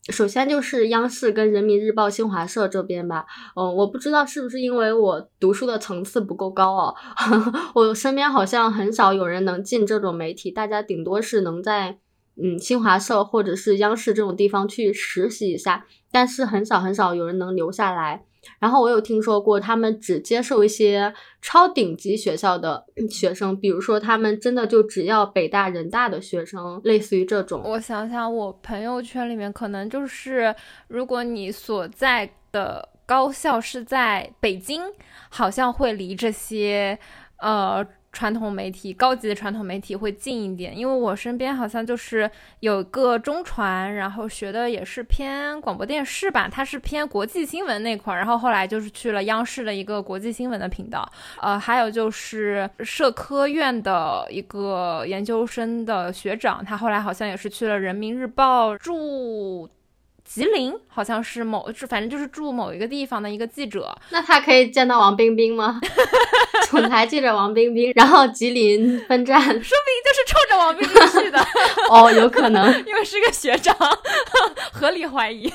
[0.10, 6.96] 首先就是央视跟人民日报、新华社这边吧，嗯，我不知道是不是因为我读书的层次不够高哦，
[7.76, 12.00] 我身边好像很少有人能进这种媒体，大家顶多是能在
[12.36, 18.24] 嗯新华社或者是央视这种地方去实习一下，但是很少很少有人能留下来。
[18.60, 27.62] 然后我有听说过，他们只接受一些超顶级学校的学生，比如说他们真的就只要北大、人大的学生，类似于这种。
[27.66, 30.54] 我想想，我朋友圈里面可能就是，
[30.88, 34.82] 如果你所在的高校是在北京，
[35.30, 37.00] 好像会离这些，
[37.38, 37.86] 呃。
[38.14, 51.12] 传统媒体，高级的传统媒体会近一点，因为我身边好像就是有个中传，然后学的也是偏广播电视吧，他是偏国际新闻那块儿，然后后来就是去了央视的一个国际新闻的频道，
[51.42, 59.68] 呃，还有就是社科院的一个研究生的学长，他后来好像也是去了人民日报驻。
[60.34, 63.96] 吉林好像是某，反正就是住某一个地方的一个记者。
[64.10, 65.80] 那他可以见到王冰冰吗？
[66.72, 71.40] 总台记者王冰冰，然后吉林分站，说不定就是冲着王冰冰去的。
[71.92, 73.78] 哦，有可能，因为是个学长，
[74.74, 75.54] 合理怀疑。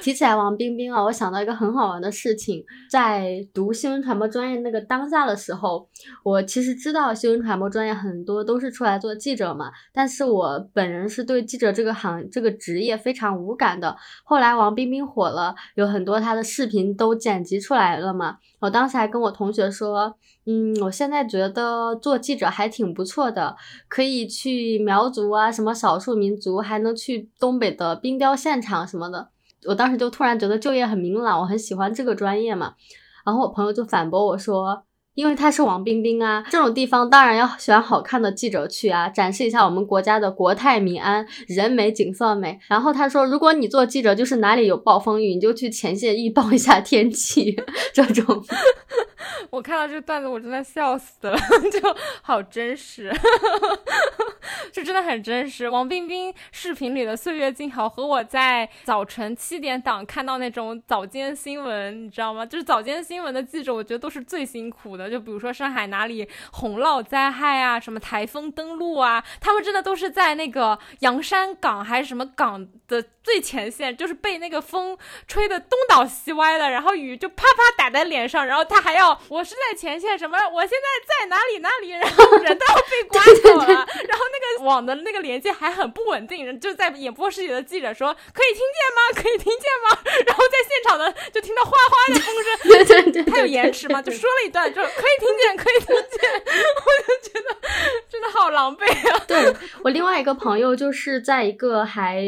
[0.00, 5.86] 提起来王冰冰啊，我想到一个很好玩的事情，在读新闻传播专业那个当下的时候，
[6.24, 13.94] 我其实知道新闻传播专业很多都是出来做记者嘛，但是我本人是对记者这个行这个职业非常无感的。
[14.24, 23.54] 后来王冰冰火了，有很多她的视频都剪辑出来了嘛，我当时还跟我同学说，嗯，我现在觉得做记者还挺不错的，
[23.86, 29.29] 可以去苗族啊，什么少数民族，还能去东北的冰雕现场什么的。
[29.66, 32.74] 我当时就突然觉得就业很明朗，我很喜欢这个专业嘛。
[33.24, 34.84] 然后我朋友就反驳我说，
[35.14, 42.58] 因为他是王冰冰啊，这种地方当然要选好看的记者去啊，展示一下我们国家的国泰民安，人美景色美。
[42.68, 47.56] 然后他说，如果你做记者，就是哪里有暴风雨，你就去前线预报一下天气，
[47.92, 48.42] 这种。
[49.50, 51.36] 我看到这个段子，我真的笑死了，
[51.72, 53.12] 就好真实，
[54.72, 55.68] 这真的很真实。
[55.68, 62.46] 王冰冰视频里的岁月静好，和我在早晨七点档看到那种早间新闻，你知道吗？
[62.46, 64.99] 就是早间新闻的记者，我觉得都是最辛苦的。
[65.08, 74.98] 就比如说上海哪里洪涝灾害啊，什么台风登陆啊，他们真的都是在那个洋山港还是什么港的最前线，就是被那个风
[75.28, 79.18] 吹得东倒西歪的，然后雨就啪啪打在脸上，然后他还要。
[79.28, 80.36] 我是在前线，什么？
[80.52, 80.86] 我现在
[81.20, 81.90] 在哪里哪里？
[81.90, 89.22] 然后人都要被 刮走了，然后那个网的那个连接还很不稳定，就在演播室里的记者说：“可以听见吗？
[89.22, 97.56] 可以听见吗？” 然后在现场的就听到哗哗的风声，对对对，他有延迟嘛，就说了一段，就可以听见，可以听见，我就觉得
[98.08, 99.24] 真的好狼狈啊。
[99.26, 102.24] 对我另外一个朋友就是在一个还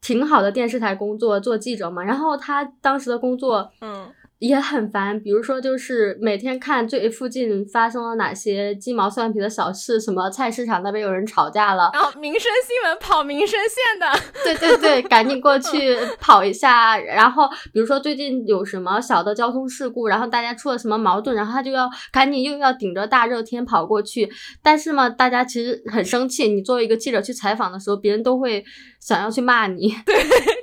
[0.00, 4.12] 挺好的电视台工作做记者嘛，然后他当时的工作，嗯。
[4.40, 16.96] 也很烦，比如说就是每天看最附近发生了哪些鸡毛蒜皮的小事，什么菜市场那边有人吵架了，然后民生新闻跑民生线的，对对对，赶紧过去 跑一下。
[16.98, 24.26] 然后比如说最近有什么小的交通事故，然后大家出了什么矛盾，然后他就要赶紧又要顶着大热天跑过去。
[24.62, 28.64] 但是嘛，大家其实很生气，你作为一个记者去采访的时候，别人都会
[29.00, 30.16] 想要去骂你，对，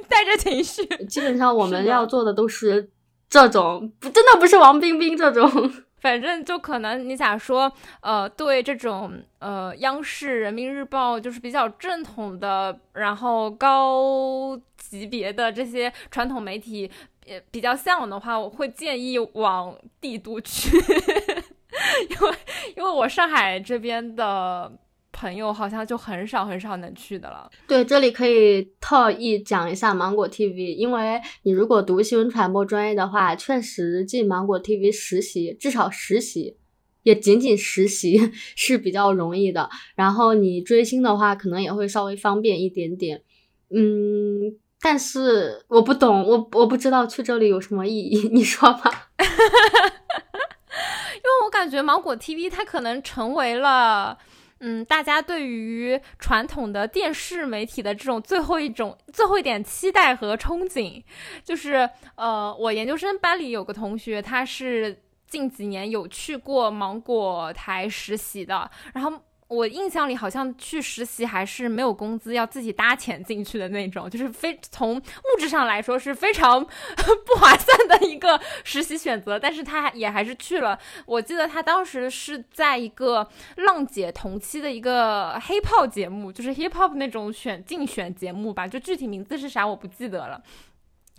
[0.10, 0.84] 带着情绪。
[1.08, 2.90] 基本上我们要做的都是。
[3.30, 5.50] 这种不真的不是王冰冰这种，
[6.00, 7.72] 反正就可能你想说，
[8.02, 16.90] 呃，对这种呃央视、人民日报就是比较正统的，然后高级别的这些传统媒体，
[17.28, 20.78] 呃比较向往的话，我会建议往帝都去，
[22.10, 22.36] 因为
[22.78, 24.72] 因为我上海这边的。
[25.12, 27.50] 朋友好像就很少很少能去的了。
[27.68, 36.58] 对，这里可以特意讲一下芒果 TV，因为你如果读新闻传播专业的话，确实进芒果 TV 实习，至少实习，
[37.04, 39.70] 也仅仅实习 是比较容易的。
[39.96, 43.24] 然后你追星的话，可能也会稍微方便一点点。
[43.70, 49.10] 嗯，但是我不懂，我我不知道去这里有什么意义， 你说吧。
[51.18, 54.18] 因为我感觉芒果 TV 它可能成为了。
[54.60, 61.04] 嗯，大家对于传统的电视媒体的这种最后一种最后一点期待和憧憬，
[61.44, 69.22] 就是呃，我研究生班里有个同学，他是近几年有去过芒果台实习的，然后。
[69.48, 76.64] 我印象里好像去实习还是没有工资，要自己搭钱进去的那种，就是非从物质上来说是非常
[77.26, 79.40] 不划算的一个实习选择。
[79.40, 80.78] 但是他也还是去了。
[81.06, 90.42] 我记得他当时是在一个浪姐同期的一个黑泡节目，就是 hip hop 那种选竞选节目吧，就具体名字是啥我不记得了。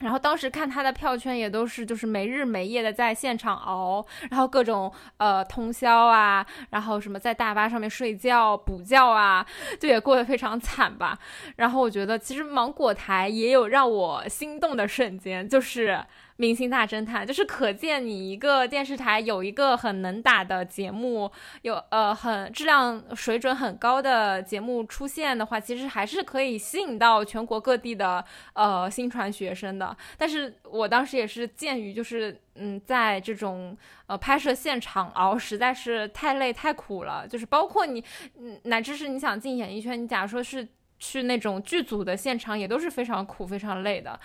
[0.01, 9.45] 然后当时看他的票圈也都是就是没日没夜的在现场熬，然后各种呃通宵啊，然后什么在大巴上面睡觉补觉啊，
[9.81, 11.19] 就也过得非常惨吧。
[11.57, 16.01] 然后我觉得其实芒果台也有让我心动的瞬间，就是
[16.41, 21.29] 明星大侦探，就是可见你一个电视台有一个很能打的节目，
[21.63, 29.97] 有呃很质量水准很高的节目出现的话，其实还是可以吸引到全国各地的呃新传学生的。
[30.17, 33.77] 但是我当时也是鉴于就是嗯，在这种
[34.07, 38.03] 呃拍摄现场熬实在是太累太苦了，就是包括你
[38.39, 40.69] 嗯乃至是你想进演艺圈，你假如说是
[41.01, 44.21] 去那种剧组的现场，也都是非常苦非常累的。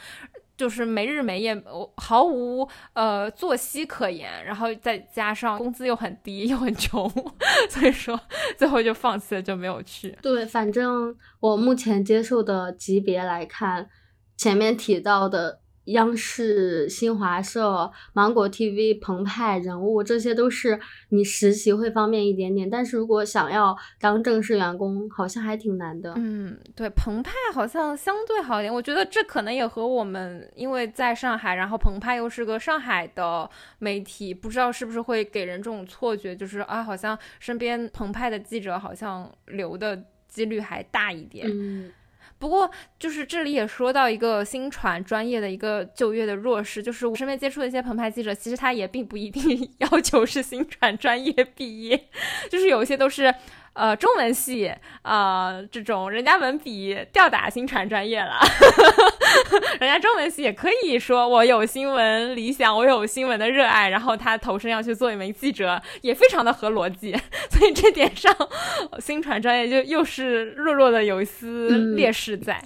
[0.64, 1.62] 就是没日没夜，
[1.98, 7.10] 毫无呃作息可言，然后再加上工资又很低又很穷，
[7.70, 8.18] 所以说
[8.58, 10.18] 最后就放弃了，就没有去。
[10.22, 13.90] 对，反正我目前接受的级别来看，
[14.38, 15.63] 前面提到的。
[15.86, 20.80] 央视、新华社、芒果 TV、澎湃人物，这些都是
[21.10, 26.14] 你实习会方便一点点，但是如果想要当正式员工，好像还挺难的。
[26.16, 41.46] 嗯，对，澎湃好像相对好一点，我觉得这可能也和我们因为在上海，然后澎湃又是个上海的媒体，不知道是不是会给人这种错觉，就是啊，好像身边澎湃的记者好像留的几率还大一点。
[41.50, 41.92] 嗯。
[42.44, 42.70] 不过，
[43.00, 52.10] 就是这里也说到一个新传专业的一个就业的弱势，就是我身边接触的一些澎湃记者，其实他也并不一定 要求是新传专业毕业，
[52.50, 53.34] 就是有一些都是。
[53.74, 54.72] 呃，中文系
[55.02, 58.40] 啊，这种人家文笔吊打新传专业了，
[59.82, 67.16] 人家中文系也可以说我有新闻理想，我有新闻的热爱，然后他投身要去做一名记者，也非常的合逻辑，
[67.50, 68.36] 所以这点上，
[69.00, 72.64] 新传专业就又是弱弱的有一丝劣势在。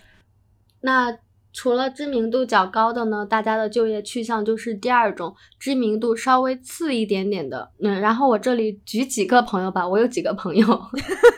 [0.82, 1.18] 那。
[1.58, 7.72] 除了知名度较高的呢，大家的就业去向就是第二种知名度稍微次一点点的。
[7.82, 10.68] 嗯，然后我这里举几个朋友吧，我有几个朋友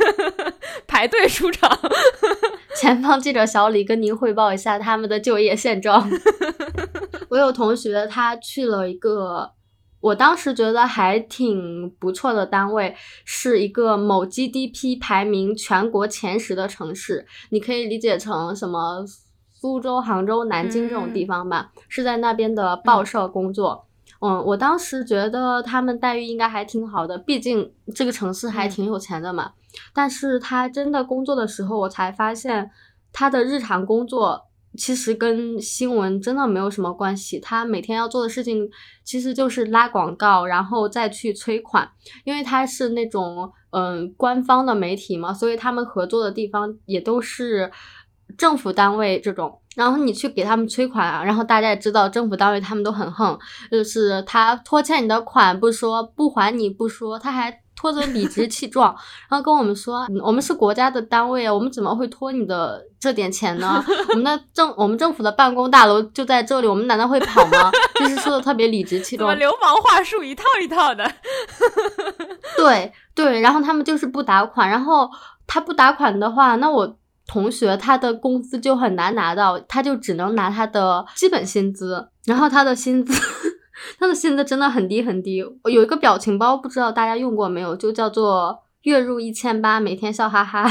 [0.85, 1.71] 排队出场。
[2.75, 6.05] 前方记者小李跟您汇报一下他们的就业现状。
[7.29, 9.49] 我有同学他去了一个，
[10.01, 12.93] 我当时觉得还挺不错的单位，
[13.23, 19.05] 是一个某 GDP 排名全国前十的城市，你可以理解成什么？
[19.59, 23.85] 苏州、杭州、南京这种地方吧，是在那边的报社工作。
[24.21, 29.51] 嗯，我当时觉得他们待遇应该还挺好的，毕竟这个城市还挺有钱的嘛。
[29.93, 32.71] 但是他真的工作的时候，我才发现
[33.11, 34.45] 他的日常工作
[34.77, 37.37] 其实跟新闻真的没有什么关系。
[37.37, 38.69] 他每天要做的事情
[39.03, 41.89] 其实就是拉广告，然后再去催款。
[42.23, 47.69] 因为他是那种嗯官方的媒体嘛，所以他们合作的地方也都是。
[48.37, 53.37] 政府单位这种，然后你去给他们催款啊，然后大家也知道政府单位他们都很横，
[53.71, 58.93] 就是他拖欠你的款不说，不还你不说，他还拖着理直气壮，
[59.29, 63.83] 然后跟我们说，我们是国家的单位啊，我们怎么会拖你的这点钱呢？
[64.11, 67.71] 我们的政我们政府的办公大楼就在这里，我们难道会跑吗？
[67.95, 71.09] 就是说的特别理直气壮，流氓话术一套一套的，
[72.57, 75.09] 对对，然后他们就是不打款，然后
[75.47, 76.95] 他不打款的话，那我。
[77.29, 83.13] 同学他的工资就很难拿到，他就只能拿他的基本薪资，然后他的薪资，
[83.99, 85.37] 他的薪资真的很低很低。
[85.37, 88.63] 有一个表情包，不知道大家用过没有，就叫做。
[88.83, 90.63] 月入一千八，每天笑哈哈，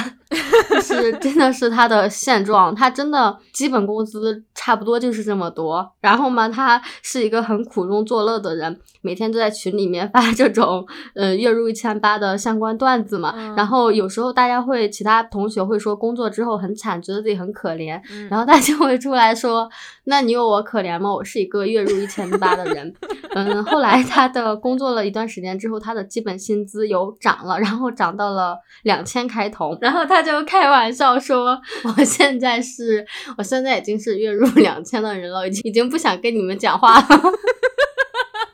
[0.70, 2.74] 就是真的是他的现状。
[2.74, 5.92] 他真的基本工资差不多就是这么多。
[6.00, 13.34] 然后嘛，他是一个很苦中作乐的人，每天都在群里面 发这种呃月入一千八的相关段子嘛。
[13.56, 18.00] 然后有时候大家会，其他同学会说工作之后很惨，觉得自己很可怜。
[18.30, 19.68] 然后他就会出来说
[20.04, 21.12] ：“那你有我可怜吗？
[21.12, 22.94] 我是一个月入一千八的人。”
[23.34, 27.88] 嗯，后来他的工作了一段时间之后，他的基本薪资有涨了，然后。
[27.98, 31.56] 涨到了两千开头，然后他他就开玩笑说
[31.96, 33.06] ：“我现在是，
[33.36, 37.06] 我现在已经是月入两千的人了，已经已经不想跟你们讲话了。”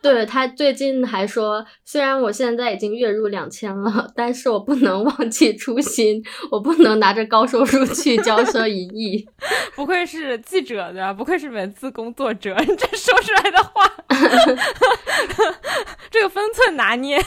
[0.05, 9.27] 对他最近还说，虽然我现在已经月入两千了，但是我不能忘记初心，我不能拿着高收入去骄奢淫逸。
[9.75, 11.11] 不愧是记者对吧？
[11.11, 13.91] 不愧是文字工作者，你 这说出来的话，
[16.11, 17.19] 这个分寸拿捏，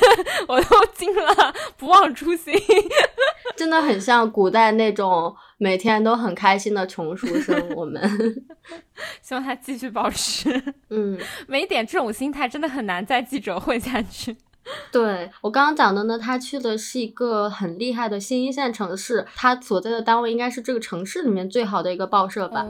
[0.48, 1.54] 我都惊了。
[1.78, 2.54] 不忘初心，
[3.56, 7.56] 真的很像古代那种每天都很开心的穷书生。
[7.76, 8.02] 我们
[9.22, 10.50] 希望他继续保持。
[10.90, 14.36] 嗯，没点这种心态，真的很难在记者混下去。
[14.92, 22.66] 对我刚刚讲的呢，他去的是一个很厉害的新一线城市，他所在的单位应该是这个城市里面最好的一个报社吧。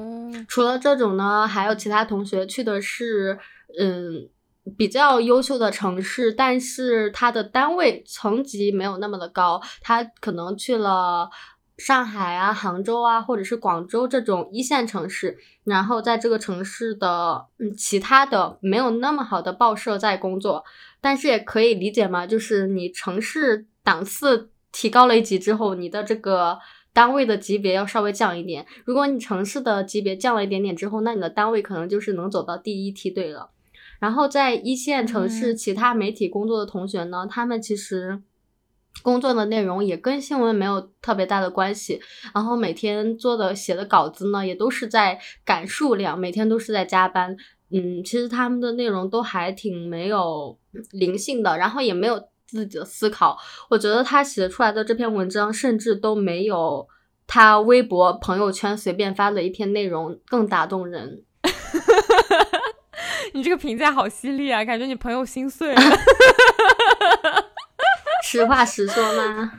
[0.47, 3.39] 除了这种呢，还有其他同学去的是，
[3.79, 4.29] 嗯，
[4.77, 11.29] 比较优秀的城市，但是他的单位层级没有那么的高，他可能去了。
[11.77, 20.65] 上海啊、杭州啊，或者是广州这种一线城市，然后在这个城市的嗯其他的没有那么好的报社在工作，
[20.99, 26.57] 但是也可以理解嘛，就是你城市档次提高了一级之后，你的这个
[26.93, 28.65] 单位的级别要稍微降一点。
[28.83, 33.51] 如果你城市的级别降了一点点之后，那你的单位可能就是能走到第一梯队了。
[33.99, 38.23] 然后在一线城市其他媒体工作的同学呢，他们其实。
[39.03, 42.01] 工作的内容也跟新闻没有特别大的关系，
[42.33, 47.35] 然后每天做的写的稿子呢，也都是在赶数量，每天都是在加班。
[47.69, 50.57] 嗯，其实他们的内容都还挺没有
[50.91, 53.37] 灵性的，然后也没有自己的思考。
[53.69, 56.87] 我觉得他写出来的这篇文章，甚至都没有
[57.27, 61.23] 他微博朋友圈随便发的一篇内容更打动人。
[63.33, 65.81] 你这个评价好犀利啊，感觉你朋友心碎了。
[68.29, 69.53] 实话实说吗？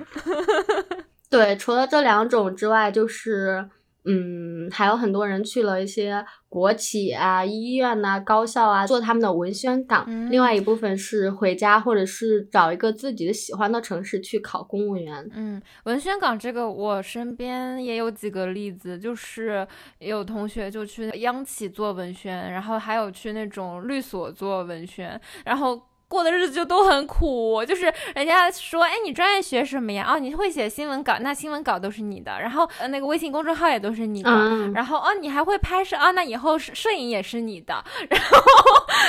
[1.30, 3.66] 对，除了这两种之外，就是
[4.04, 10.06] 嗯，还有很多人去了一些国企啊、医院呐、高校啊，做他们的文宣岗。
[10.30, 15.26] 另外一部分是回家，或者是找一个自己的喜欢的城市去考公务员。
[15.34, 19.66] 嗯，文宣岗这个，我身边也有几个例子，就是
[19.98, 25.80] 有同学就去央企做文宣，然后还有去那种律所做文宣，然后。
[26.08, 30.06] 过的日子就都很苦，就是人家说，哎，你专业学什么呀？
[30.10, 32.40] 哦，你会写新闻稿，那新闻稿都是你的。
[32.40, 34.30] 然后，呃，那个微信公众号也都是你的。
[34.74, 36.10] 然后，哦，你还会拍摄啊？
[36.12, 37.84] 那以后摄摄影也是你的。
[38.08, 38.38] 然后，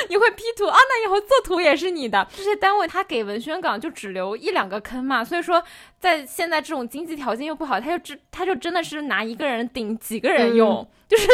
[0.10, 0.78] 你会 P 图啊？
[0.78, 2.28] 那以后做图也是你的。
[2.36, 5.24] 这些单位他给文宣岗就只留一两个坑嘛。
[5.24, 5.64] 所以说，
[6.00, 10.88] 在现在这种经济条件又不好，他就只他就真的是拿一个人顶几个人用。
[11.10, 11.28] 就是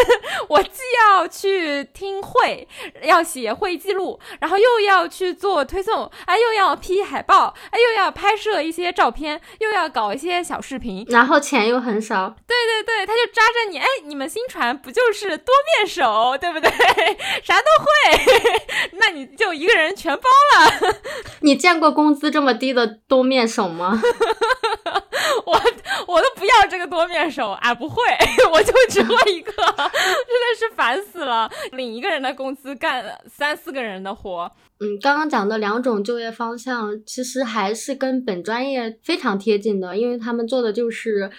[0.47, 2.65] 我既要去听会，
[3.03, 12.33] 要写会议记录，然后又要去做推送，哎，又要 P 海报，哎，又要拍摄一些照片，又要搞一些小视频，然后钱又很少。
[12.47, 16.71] 对对对，他就扎着你，哎，你们新传不就是多面手，对不对？
[17.43, 18.34] 啥都会，
[18.99, 20.95] 那你就一个人全包了。
[21.41, 24.01] 你见过工资这么低的多面手吗？
[25.45, 25.53] 我
[26.07, 28.01] 我都不要这个多面手啊，不会，
[28.51, 29.51] 我就只会一个。
[29.51, 34.51] 真的是烦死了，领一个人的工资干三四个人的活。
[34.79, 41.31] 嗯，刚刚讲的两种就业方向，其实还是跟本专业非常贴近的，因为他们做的就是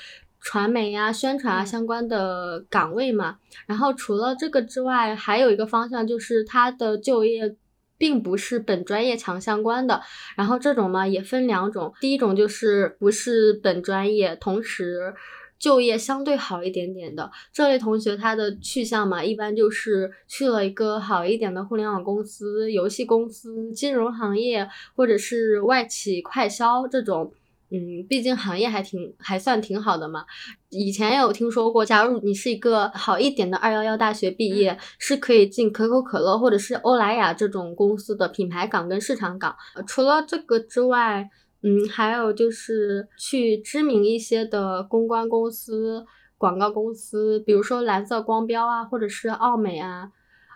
[0.47, 3.39] 传媒呀、宣传啊相关的岗位嘛。
[3.67, 7.57] 然后除了这个之外，还有一个方向就是他的就业
[7.99, 10.01] 并不是本专业强相关的。
[10.37, 15.13] 然后这种嘛也分两种，第一种就是不是本专业，同时。
[15.59, 27.33] 就业相对好一点点的这类同学，他的去向嘛，一般就是去了一个好一点的互联网公司、游戏公司、金融行业，或者是外企、快销这种。
[27.69, 30.25] 嗯，毕竟行业还挺还算挺好的嘛。
[30.69, 39.57] 以前也有听说过，假如你是一个好一点的二幺幺大学毕业，是可以进可口可乐或者是欧莱雅这种公司的品牌岗跟市场岗。
[39.85, 41.29] 除了这个之外，
[41.63, 46.07] 嗯，还有就是去知名一些的公关公司、
[46.39, 50.11] 广告公司，比如说蓝色光标啊，或者是奥美啊。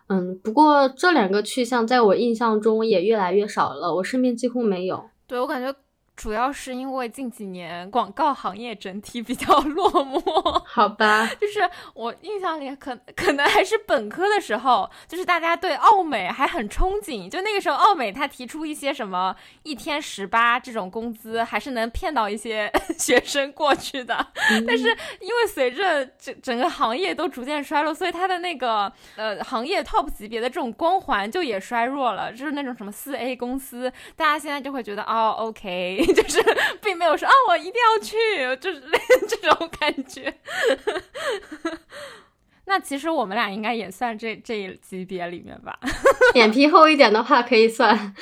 [0.06, 5.04] 嗯，不过这两个去向在我印象中也越来越少了，我身边几乎没有。
[5.26, 5.74] 对我感觉。
[6.20, 11.26] 主要是因为近几年广告行业整体比较 落寞，好吧？
[11.40, 11.60] 就是
[11.94, 24.14] 我印象里可可能还是本科的时候，就是大家对奥美还很憧憬，就那个时候奥美他提出一些什么一天十八这种工资，还是能骗到一些 学生过去的。
[24.66, 24.88] 但是
[25.20, 36.09] 因为随着整整个行业都逐渐衰落，所以他的那个呃行业 top 级别的这种光环就也衰弱了，就是那种什么四 A 公司，大家现在就会觉得哦，OK。
[36.14, 36.42] 就是
[36.82, 38.16] 并没有说啊，我一定要去，
[38.60, 38.80] 就是
[39.28, 40.34] 这种感觉。
[42.66, 45.76] 那其实我们俩应该也算这这一级别里面吧。
[46.34, 48.14] 脸皮厚一点的话可以算。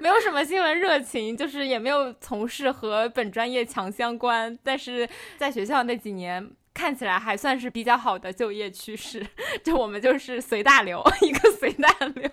[0.00, 9.26] 没有什么新闻热情，就是也没有从事和本专业强相关，但是在学校那几年看起来还算是比较好的就业趋势。
[9.64, 12.30] 就我们就是随大流，一个随大流。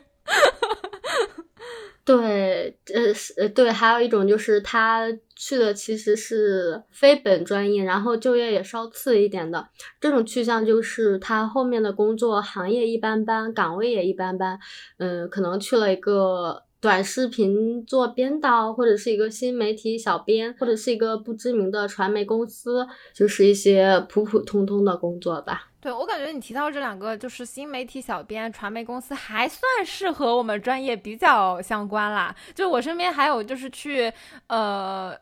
[2.17, 9.65] 对，呃，是呃，对，还有一种就是他去的其实是非本专业，然后就业也稍次一点的。
[10.01, 14.59] 这种去向，就是他后面的工作行业一般般，岗位也一般般，
[14.97, 25.67] 嗯，可能去了一个短视频做编导，或者是一个新媒体小编，或者是一个不知名的传媒公司，就是一些普普通通的工作吧。
[25.79, 32.35] 对我感觉你提到这两个，就是新媒体小编、传媒公司，还算是和我们专业比较相关啦。
[32.55, 34.11] 就我身边还有就是去
[34.47, 35.15] 呃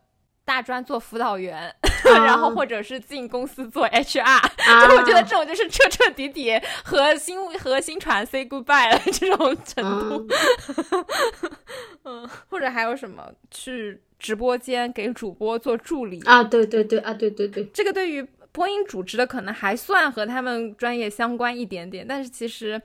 [0.46, 1.74] 大专做辅导员，
[2.06, 4.42] 然后或者是进公司做 HR，
[4.88, 10.28] 就我觉得这种就是彻彻底底和新和新传 say goodbye 了这种程度。
[12.06, 16.44] 嗯，或者还有什么去直播间给主播做助理啊？
[16.44, 22.82] 对对对啊，对对对，这个对于播音主持的可能还算和他们专业相关一点点，但是其实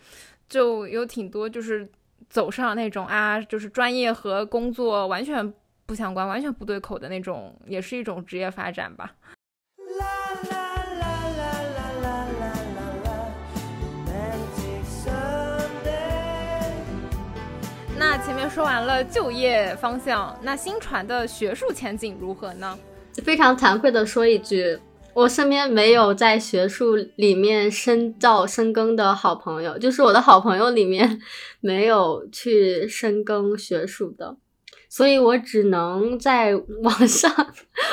[0.48, 1.88] 就有挺多就是
[2.28, 5.52] 走上那种啊，就是专业和工作完全
[5.86, 9.14] 不相关、完全不对口的那种，也是一种职业发展吧。
[17.96, 22.78] 那前面说完了就业方向，那新传的学术前景如何呢？
[23.22, 24.78] 非常惭愧的说一句，
[25.14, 31.20] 我身边没有在学术里面深造深耕的好朋友，就是我的好朋友里面
[31.60, 34.36] 没有去深耕学术的。
[34.96, 37.28] 所以我只能在网上，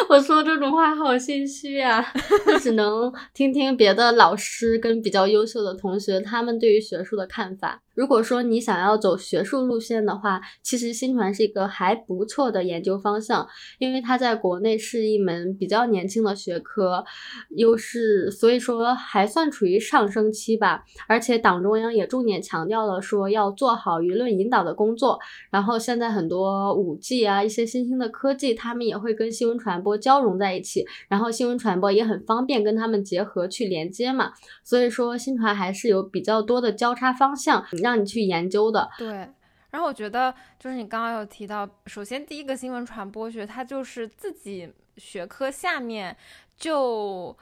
[0.08, 2.06] 我说这种话好心虚啊，
[2.45, 7.82] 我只能听听别的老师跟比较优秀的同学他们对于学术的看法。
[7.94, 13.46] 如果说你想要走学术路线的话，其实新传是一个还不错的研究方向，
[13.80, 17.04] 因为它在国内是一门比较年轻的学科，
[17.50, 20.84] 又是所以说还算处于上升期吧。
[21.08, 25.20] 而且党中央也重点强调了说要做好舆论引导的工作。
[25.50, 34.32] 然后现在很多五 G 啊，一些新兴的科技，他们也会跟新闻传播交融在一起，然后新闻传播也很方便跟他们结合去连接嘛。
[34.64, 37.66] 所以说新传还是有比较多的交叉方向。
[37.82, 39.30] 让你去研究的，对。
[39.72, 46.16] 然后我觉得，就是你刚刚有提到，首先第一个新闻传播学，它就是自己学科下面
[46.58, 47.38] 就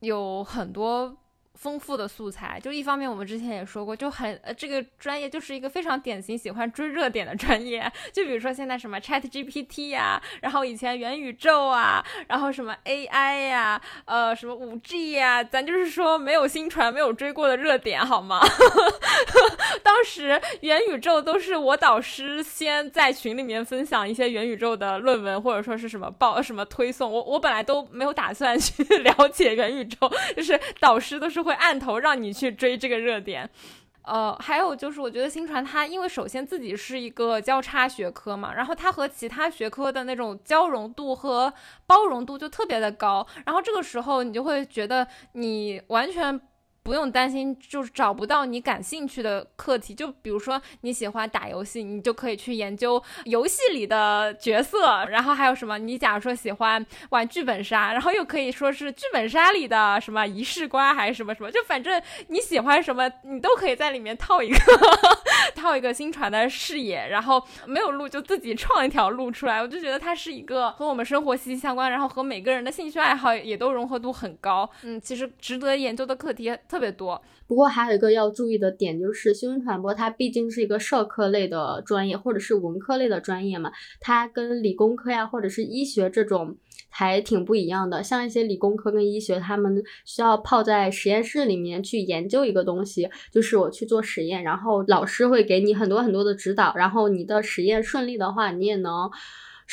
[0.00, 1.16] 有很多。
[1.54, 7.90] 丰富的素材，就一方面我们之前也说过，就很呃这个专业就是一个非常典型喜欢追热点的专业。
[8.12, 18.40] 就比如说现在什么 Chat GPT 呀，然后以前元宇宙啊，然后什么 AI 呀，呃什么五 G 呀，咱就是说没有新传没有追过的热点好吗？
[19.84, 31.43] 当时元宇宙都是我导师先在群里面分享一些元宇宙的论文或者说是什么报什么推送，我我本来都没有打算去 了解元宇宙，就是导师都是。
[31.44, 33.48] 会按头让你去追这个热点，
[34.02, 41.52] 呃，还有就是我觉得新传它因为首先自己是一个交叉学科嘛，然后它和其他学科的那种交融度和
[41.86, 46.40] 包容度就特别的高，然后这个时候你就会觉得你完全。
[46.84, 49.94] 不用担心，就是找不到你感兴趣的课题。
[49.94, 55.02] 就比如说你喜欢打游戏，你就可以去研究游戏里的角色。
[55.06, 55.78] 然后还有什么？
[55.78, 64.58] 你假如说喜欢玩剧本杀，然后又可以说是剧本杀里的什么仪式观还是什么什么，就反正你喜欢什么，你都可以在里面套一个
[65.54, 67.08] 套一个新传的视野。
[67.08, 69.62] 然后没有路就自己创一条路出来。
[69.62, 74.68] 我就觉得它是一个和我们生活息息相关，然后和每个人的兴趣爱好也都融合度很高。
[74.82, 76.54] 嗯，其实值得研究的课题。
[76.74, 83.70] 特别多，不过还有一个要注意的点，就是新闻传播它毕竟是一个社科类的专业，或者是文科类的专业嘛，
[84.00, 86.56] 它跟理工科呀，或者是医学这种
[86.88, 88.02] 还挺不一样的。
[88.02, 99.08] 像一些理工科跟医学，他们需要泡在实验室里面去研究一个东西，就是我去做实验，然后老师会给你很多很多的指导，然后你的实验顺利的话，你也能。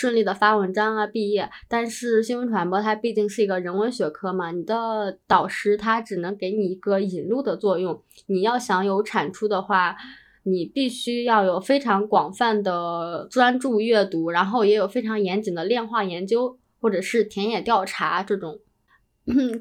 [0.01, 1.47] 顺利的发文章啊，毕业。
[1.69, 8.01] 但是新闻传播它毕竟是一个人文学科嘛，你的导师他只能给你一个引路的作用。
[8.25, 9.95] 你要想有产出的话，
[10.41, 18.57] 你必须要有非常广泛的专注阅读，然后也有非常严谨的量化研究或者是田野调查这种。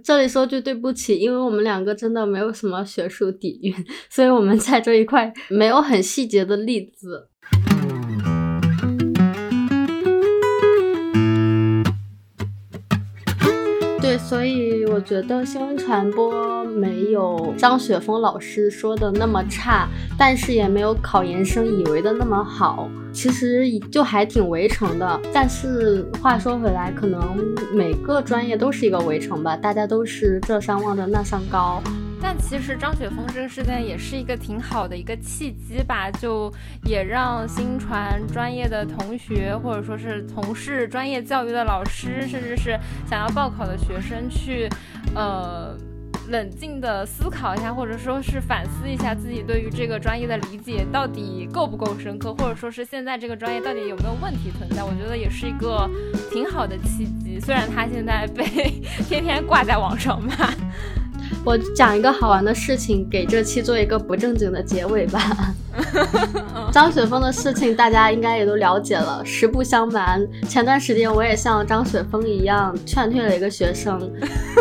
[0.03, 3.75] 这里说句对不起，因为我们两个真的没有什么学术底蕴，
[4.09, 7.29] 所以我们在这一块没有很细节的例子。
[14.29, 22.89] 所以我觉得新闻传播没有张雪峰老师说的那么差，但是也没有考研生以为的那么好。
[23.13, 25.21] 其实就还挺围城的。
[25.33, 27.21] 但是话说回来，可能
[27.75, 31.83] 每个专业都是一个围城吧，大家都是这山望着那山高。
[32.23, 36.53] 但其实张雪峰这个事件也是一个挺好的一个契机吧，就
[36.85, 44.69] 也让新传专业的同学，或者说是从事专业教育的老师，甚至是想要报考的学生去，
[45.15, 45.75] 呃，
[46.29, 54.85] 冷静的思考一下，或者说是反思一下自己对于这个专业的理解到底够不够深刻，或者说是现在这个专业到底有没有问题存在。
[54.85, 55.89] 我觉得也是一个
[56.31, 58.45] 挺好的契机，虽然他现在被
[59.09, 60.35] 天天挂在网上骂。
[61.45, 65.55] 我讲一个好玩的事情，给这期做一个不正经的结尾吧。
[66.73, 69.25] 张雪峰的事情大家应该也都了解了。
[69.25, 73.99] 实不相瞒，前段时间我也像张雪峰一样劝退了一个学生，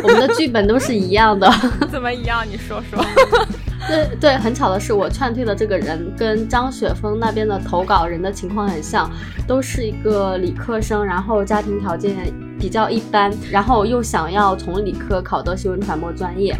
[0.03, 1.51] 我们的剧本都是一样的。
[1.91, 2.45] 怎么一样？
[2.49, 3.03] 你说说。
[3.88, 9.09] 对对，很巧的是，我劝退的这个人跟张雪峰那边的投稿人的情况很像，
[9.47, 16.55] 都是一个理科生，然后家庭条件比较一般，然后又想要从理科考到新闻传播专业。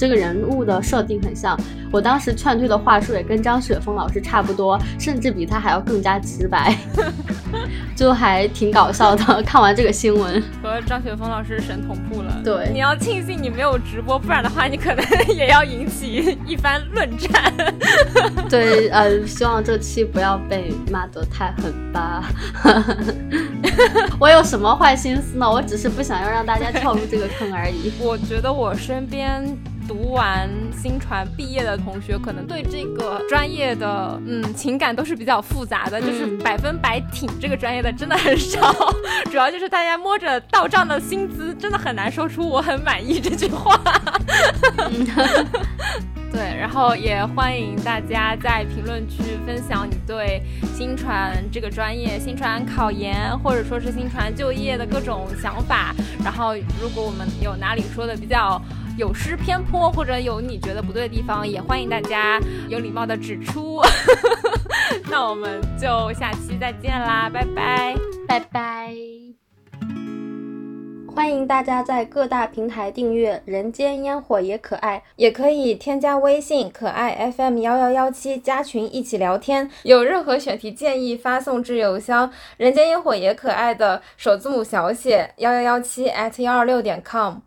[0.00, 1.54] 这个人物的设定很像，
[1.92, 6.74] 我当时劝退的话术也跟张雪峰老师差不多，甚至比他还要更加直白，
[7.94, 9.42] 就还挺搞笑的。
[9.42, 12.40] 看完这个新闻，和张雪峰老师神同步了。
[12.42, 15.04] 对，你要庆幸你没有直播，不然的话你可能
[15.36, 17.52] 也要引起一番论战。
[18.48, 22.24] 对，呃，希望这期不要被骂得太狠吧。
[24.18, 25.46] 我有什么坏心思呢？
[25.46, 27.92] 我只是不想要让大家跳入这个坑而已。
[28.00, 29.44] 我觉得我身边。
[29.90, 38.72] 读完新传毕业的同学，可能对这个专业的嗯情感都是比较复杂的，就是百分百挺这个专业的真的很少。
[39.32, 43.76] 主要就是大家摸着到账的薪资，真的很难说出我很满意这句话。
[46.30, 50.40] 对，然后也欢迎大家在评论区分享你对
[50.72, 55.92] 新传这个专业、新传考研或者说是新传就业的各种想法。
[56.22, 58.62] 然后，如果我们有哪里说的比较。
[59.00, 62.38] 有失偏颇或者有你觉得不对的地方，也欢迎大家
[62.68, 63.80] 有礼貌的指出。
[65.10, 67.96] 那我们就下期再见啦，拜拜
[68.28, 68.94] 拜拜！
[71.14, 79.70] 欢迎大家在各大平台订阅《人间烟火也可爱》，也可以添加微信“可爱 FM 幺幺幺七”加群一起聊天。
[79.84, 87.40] 有任何选题建议，发送至邮箱“人间烟火也可爱”的首字母小写幺幺幺七 at 幺二六点 com。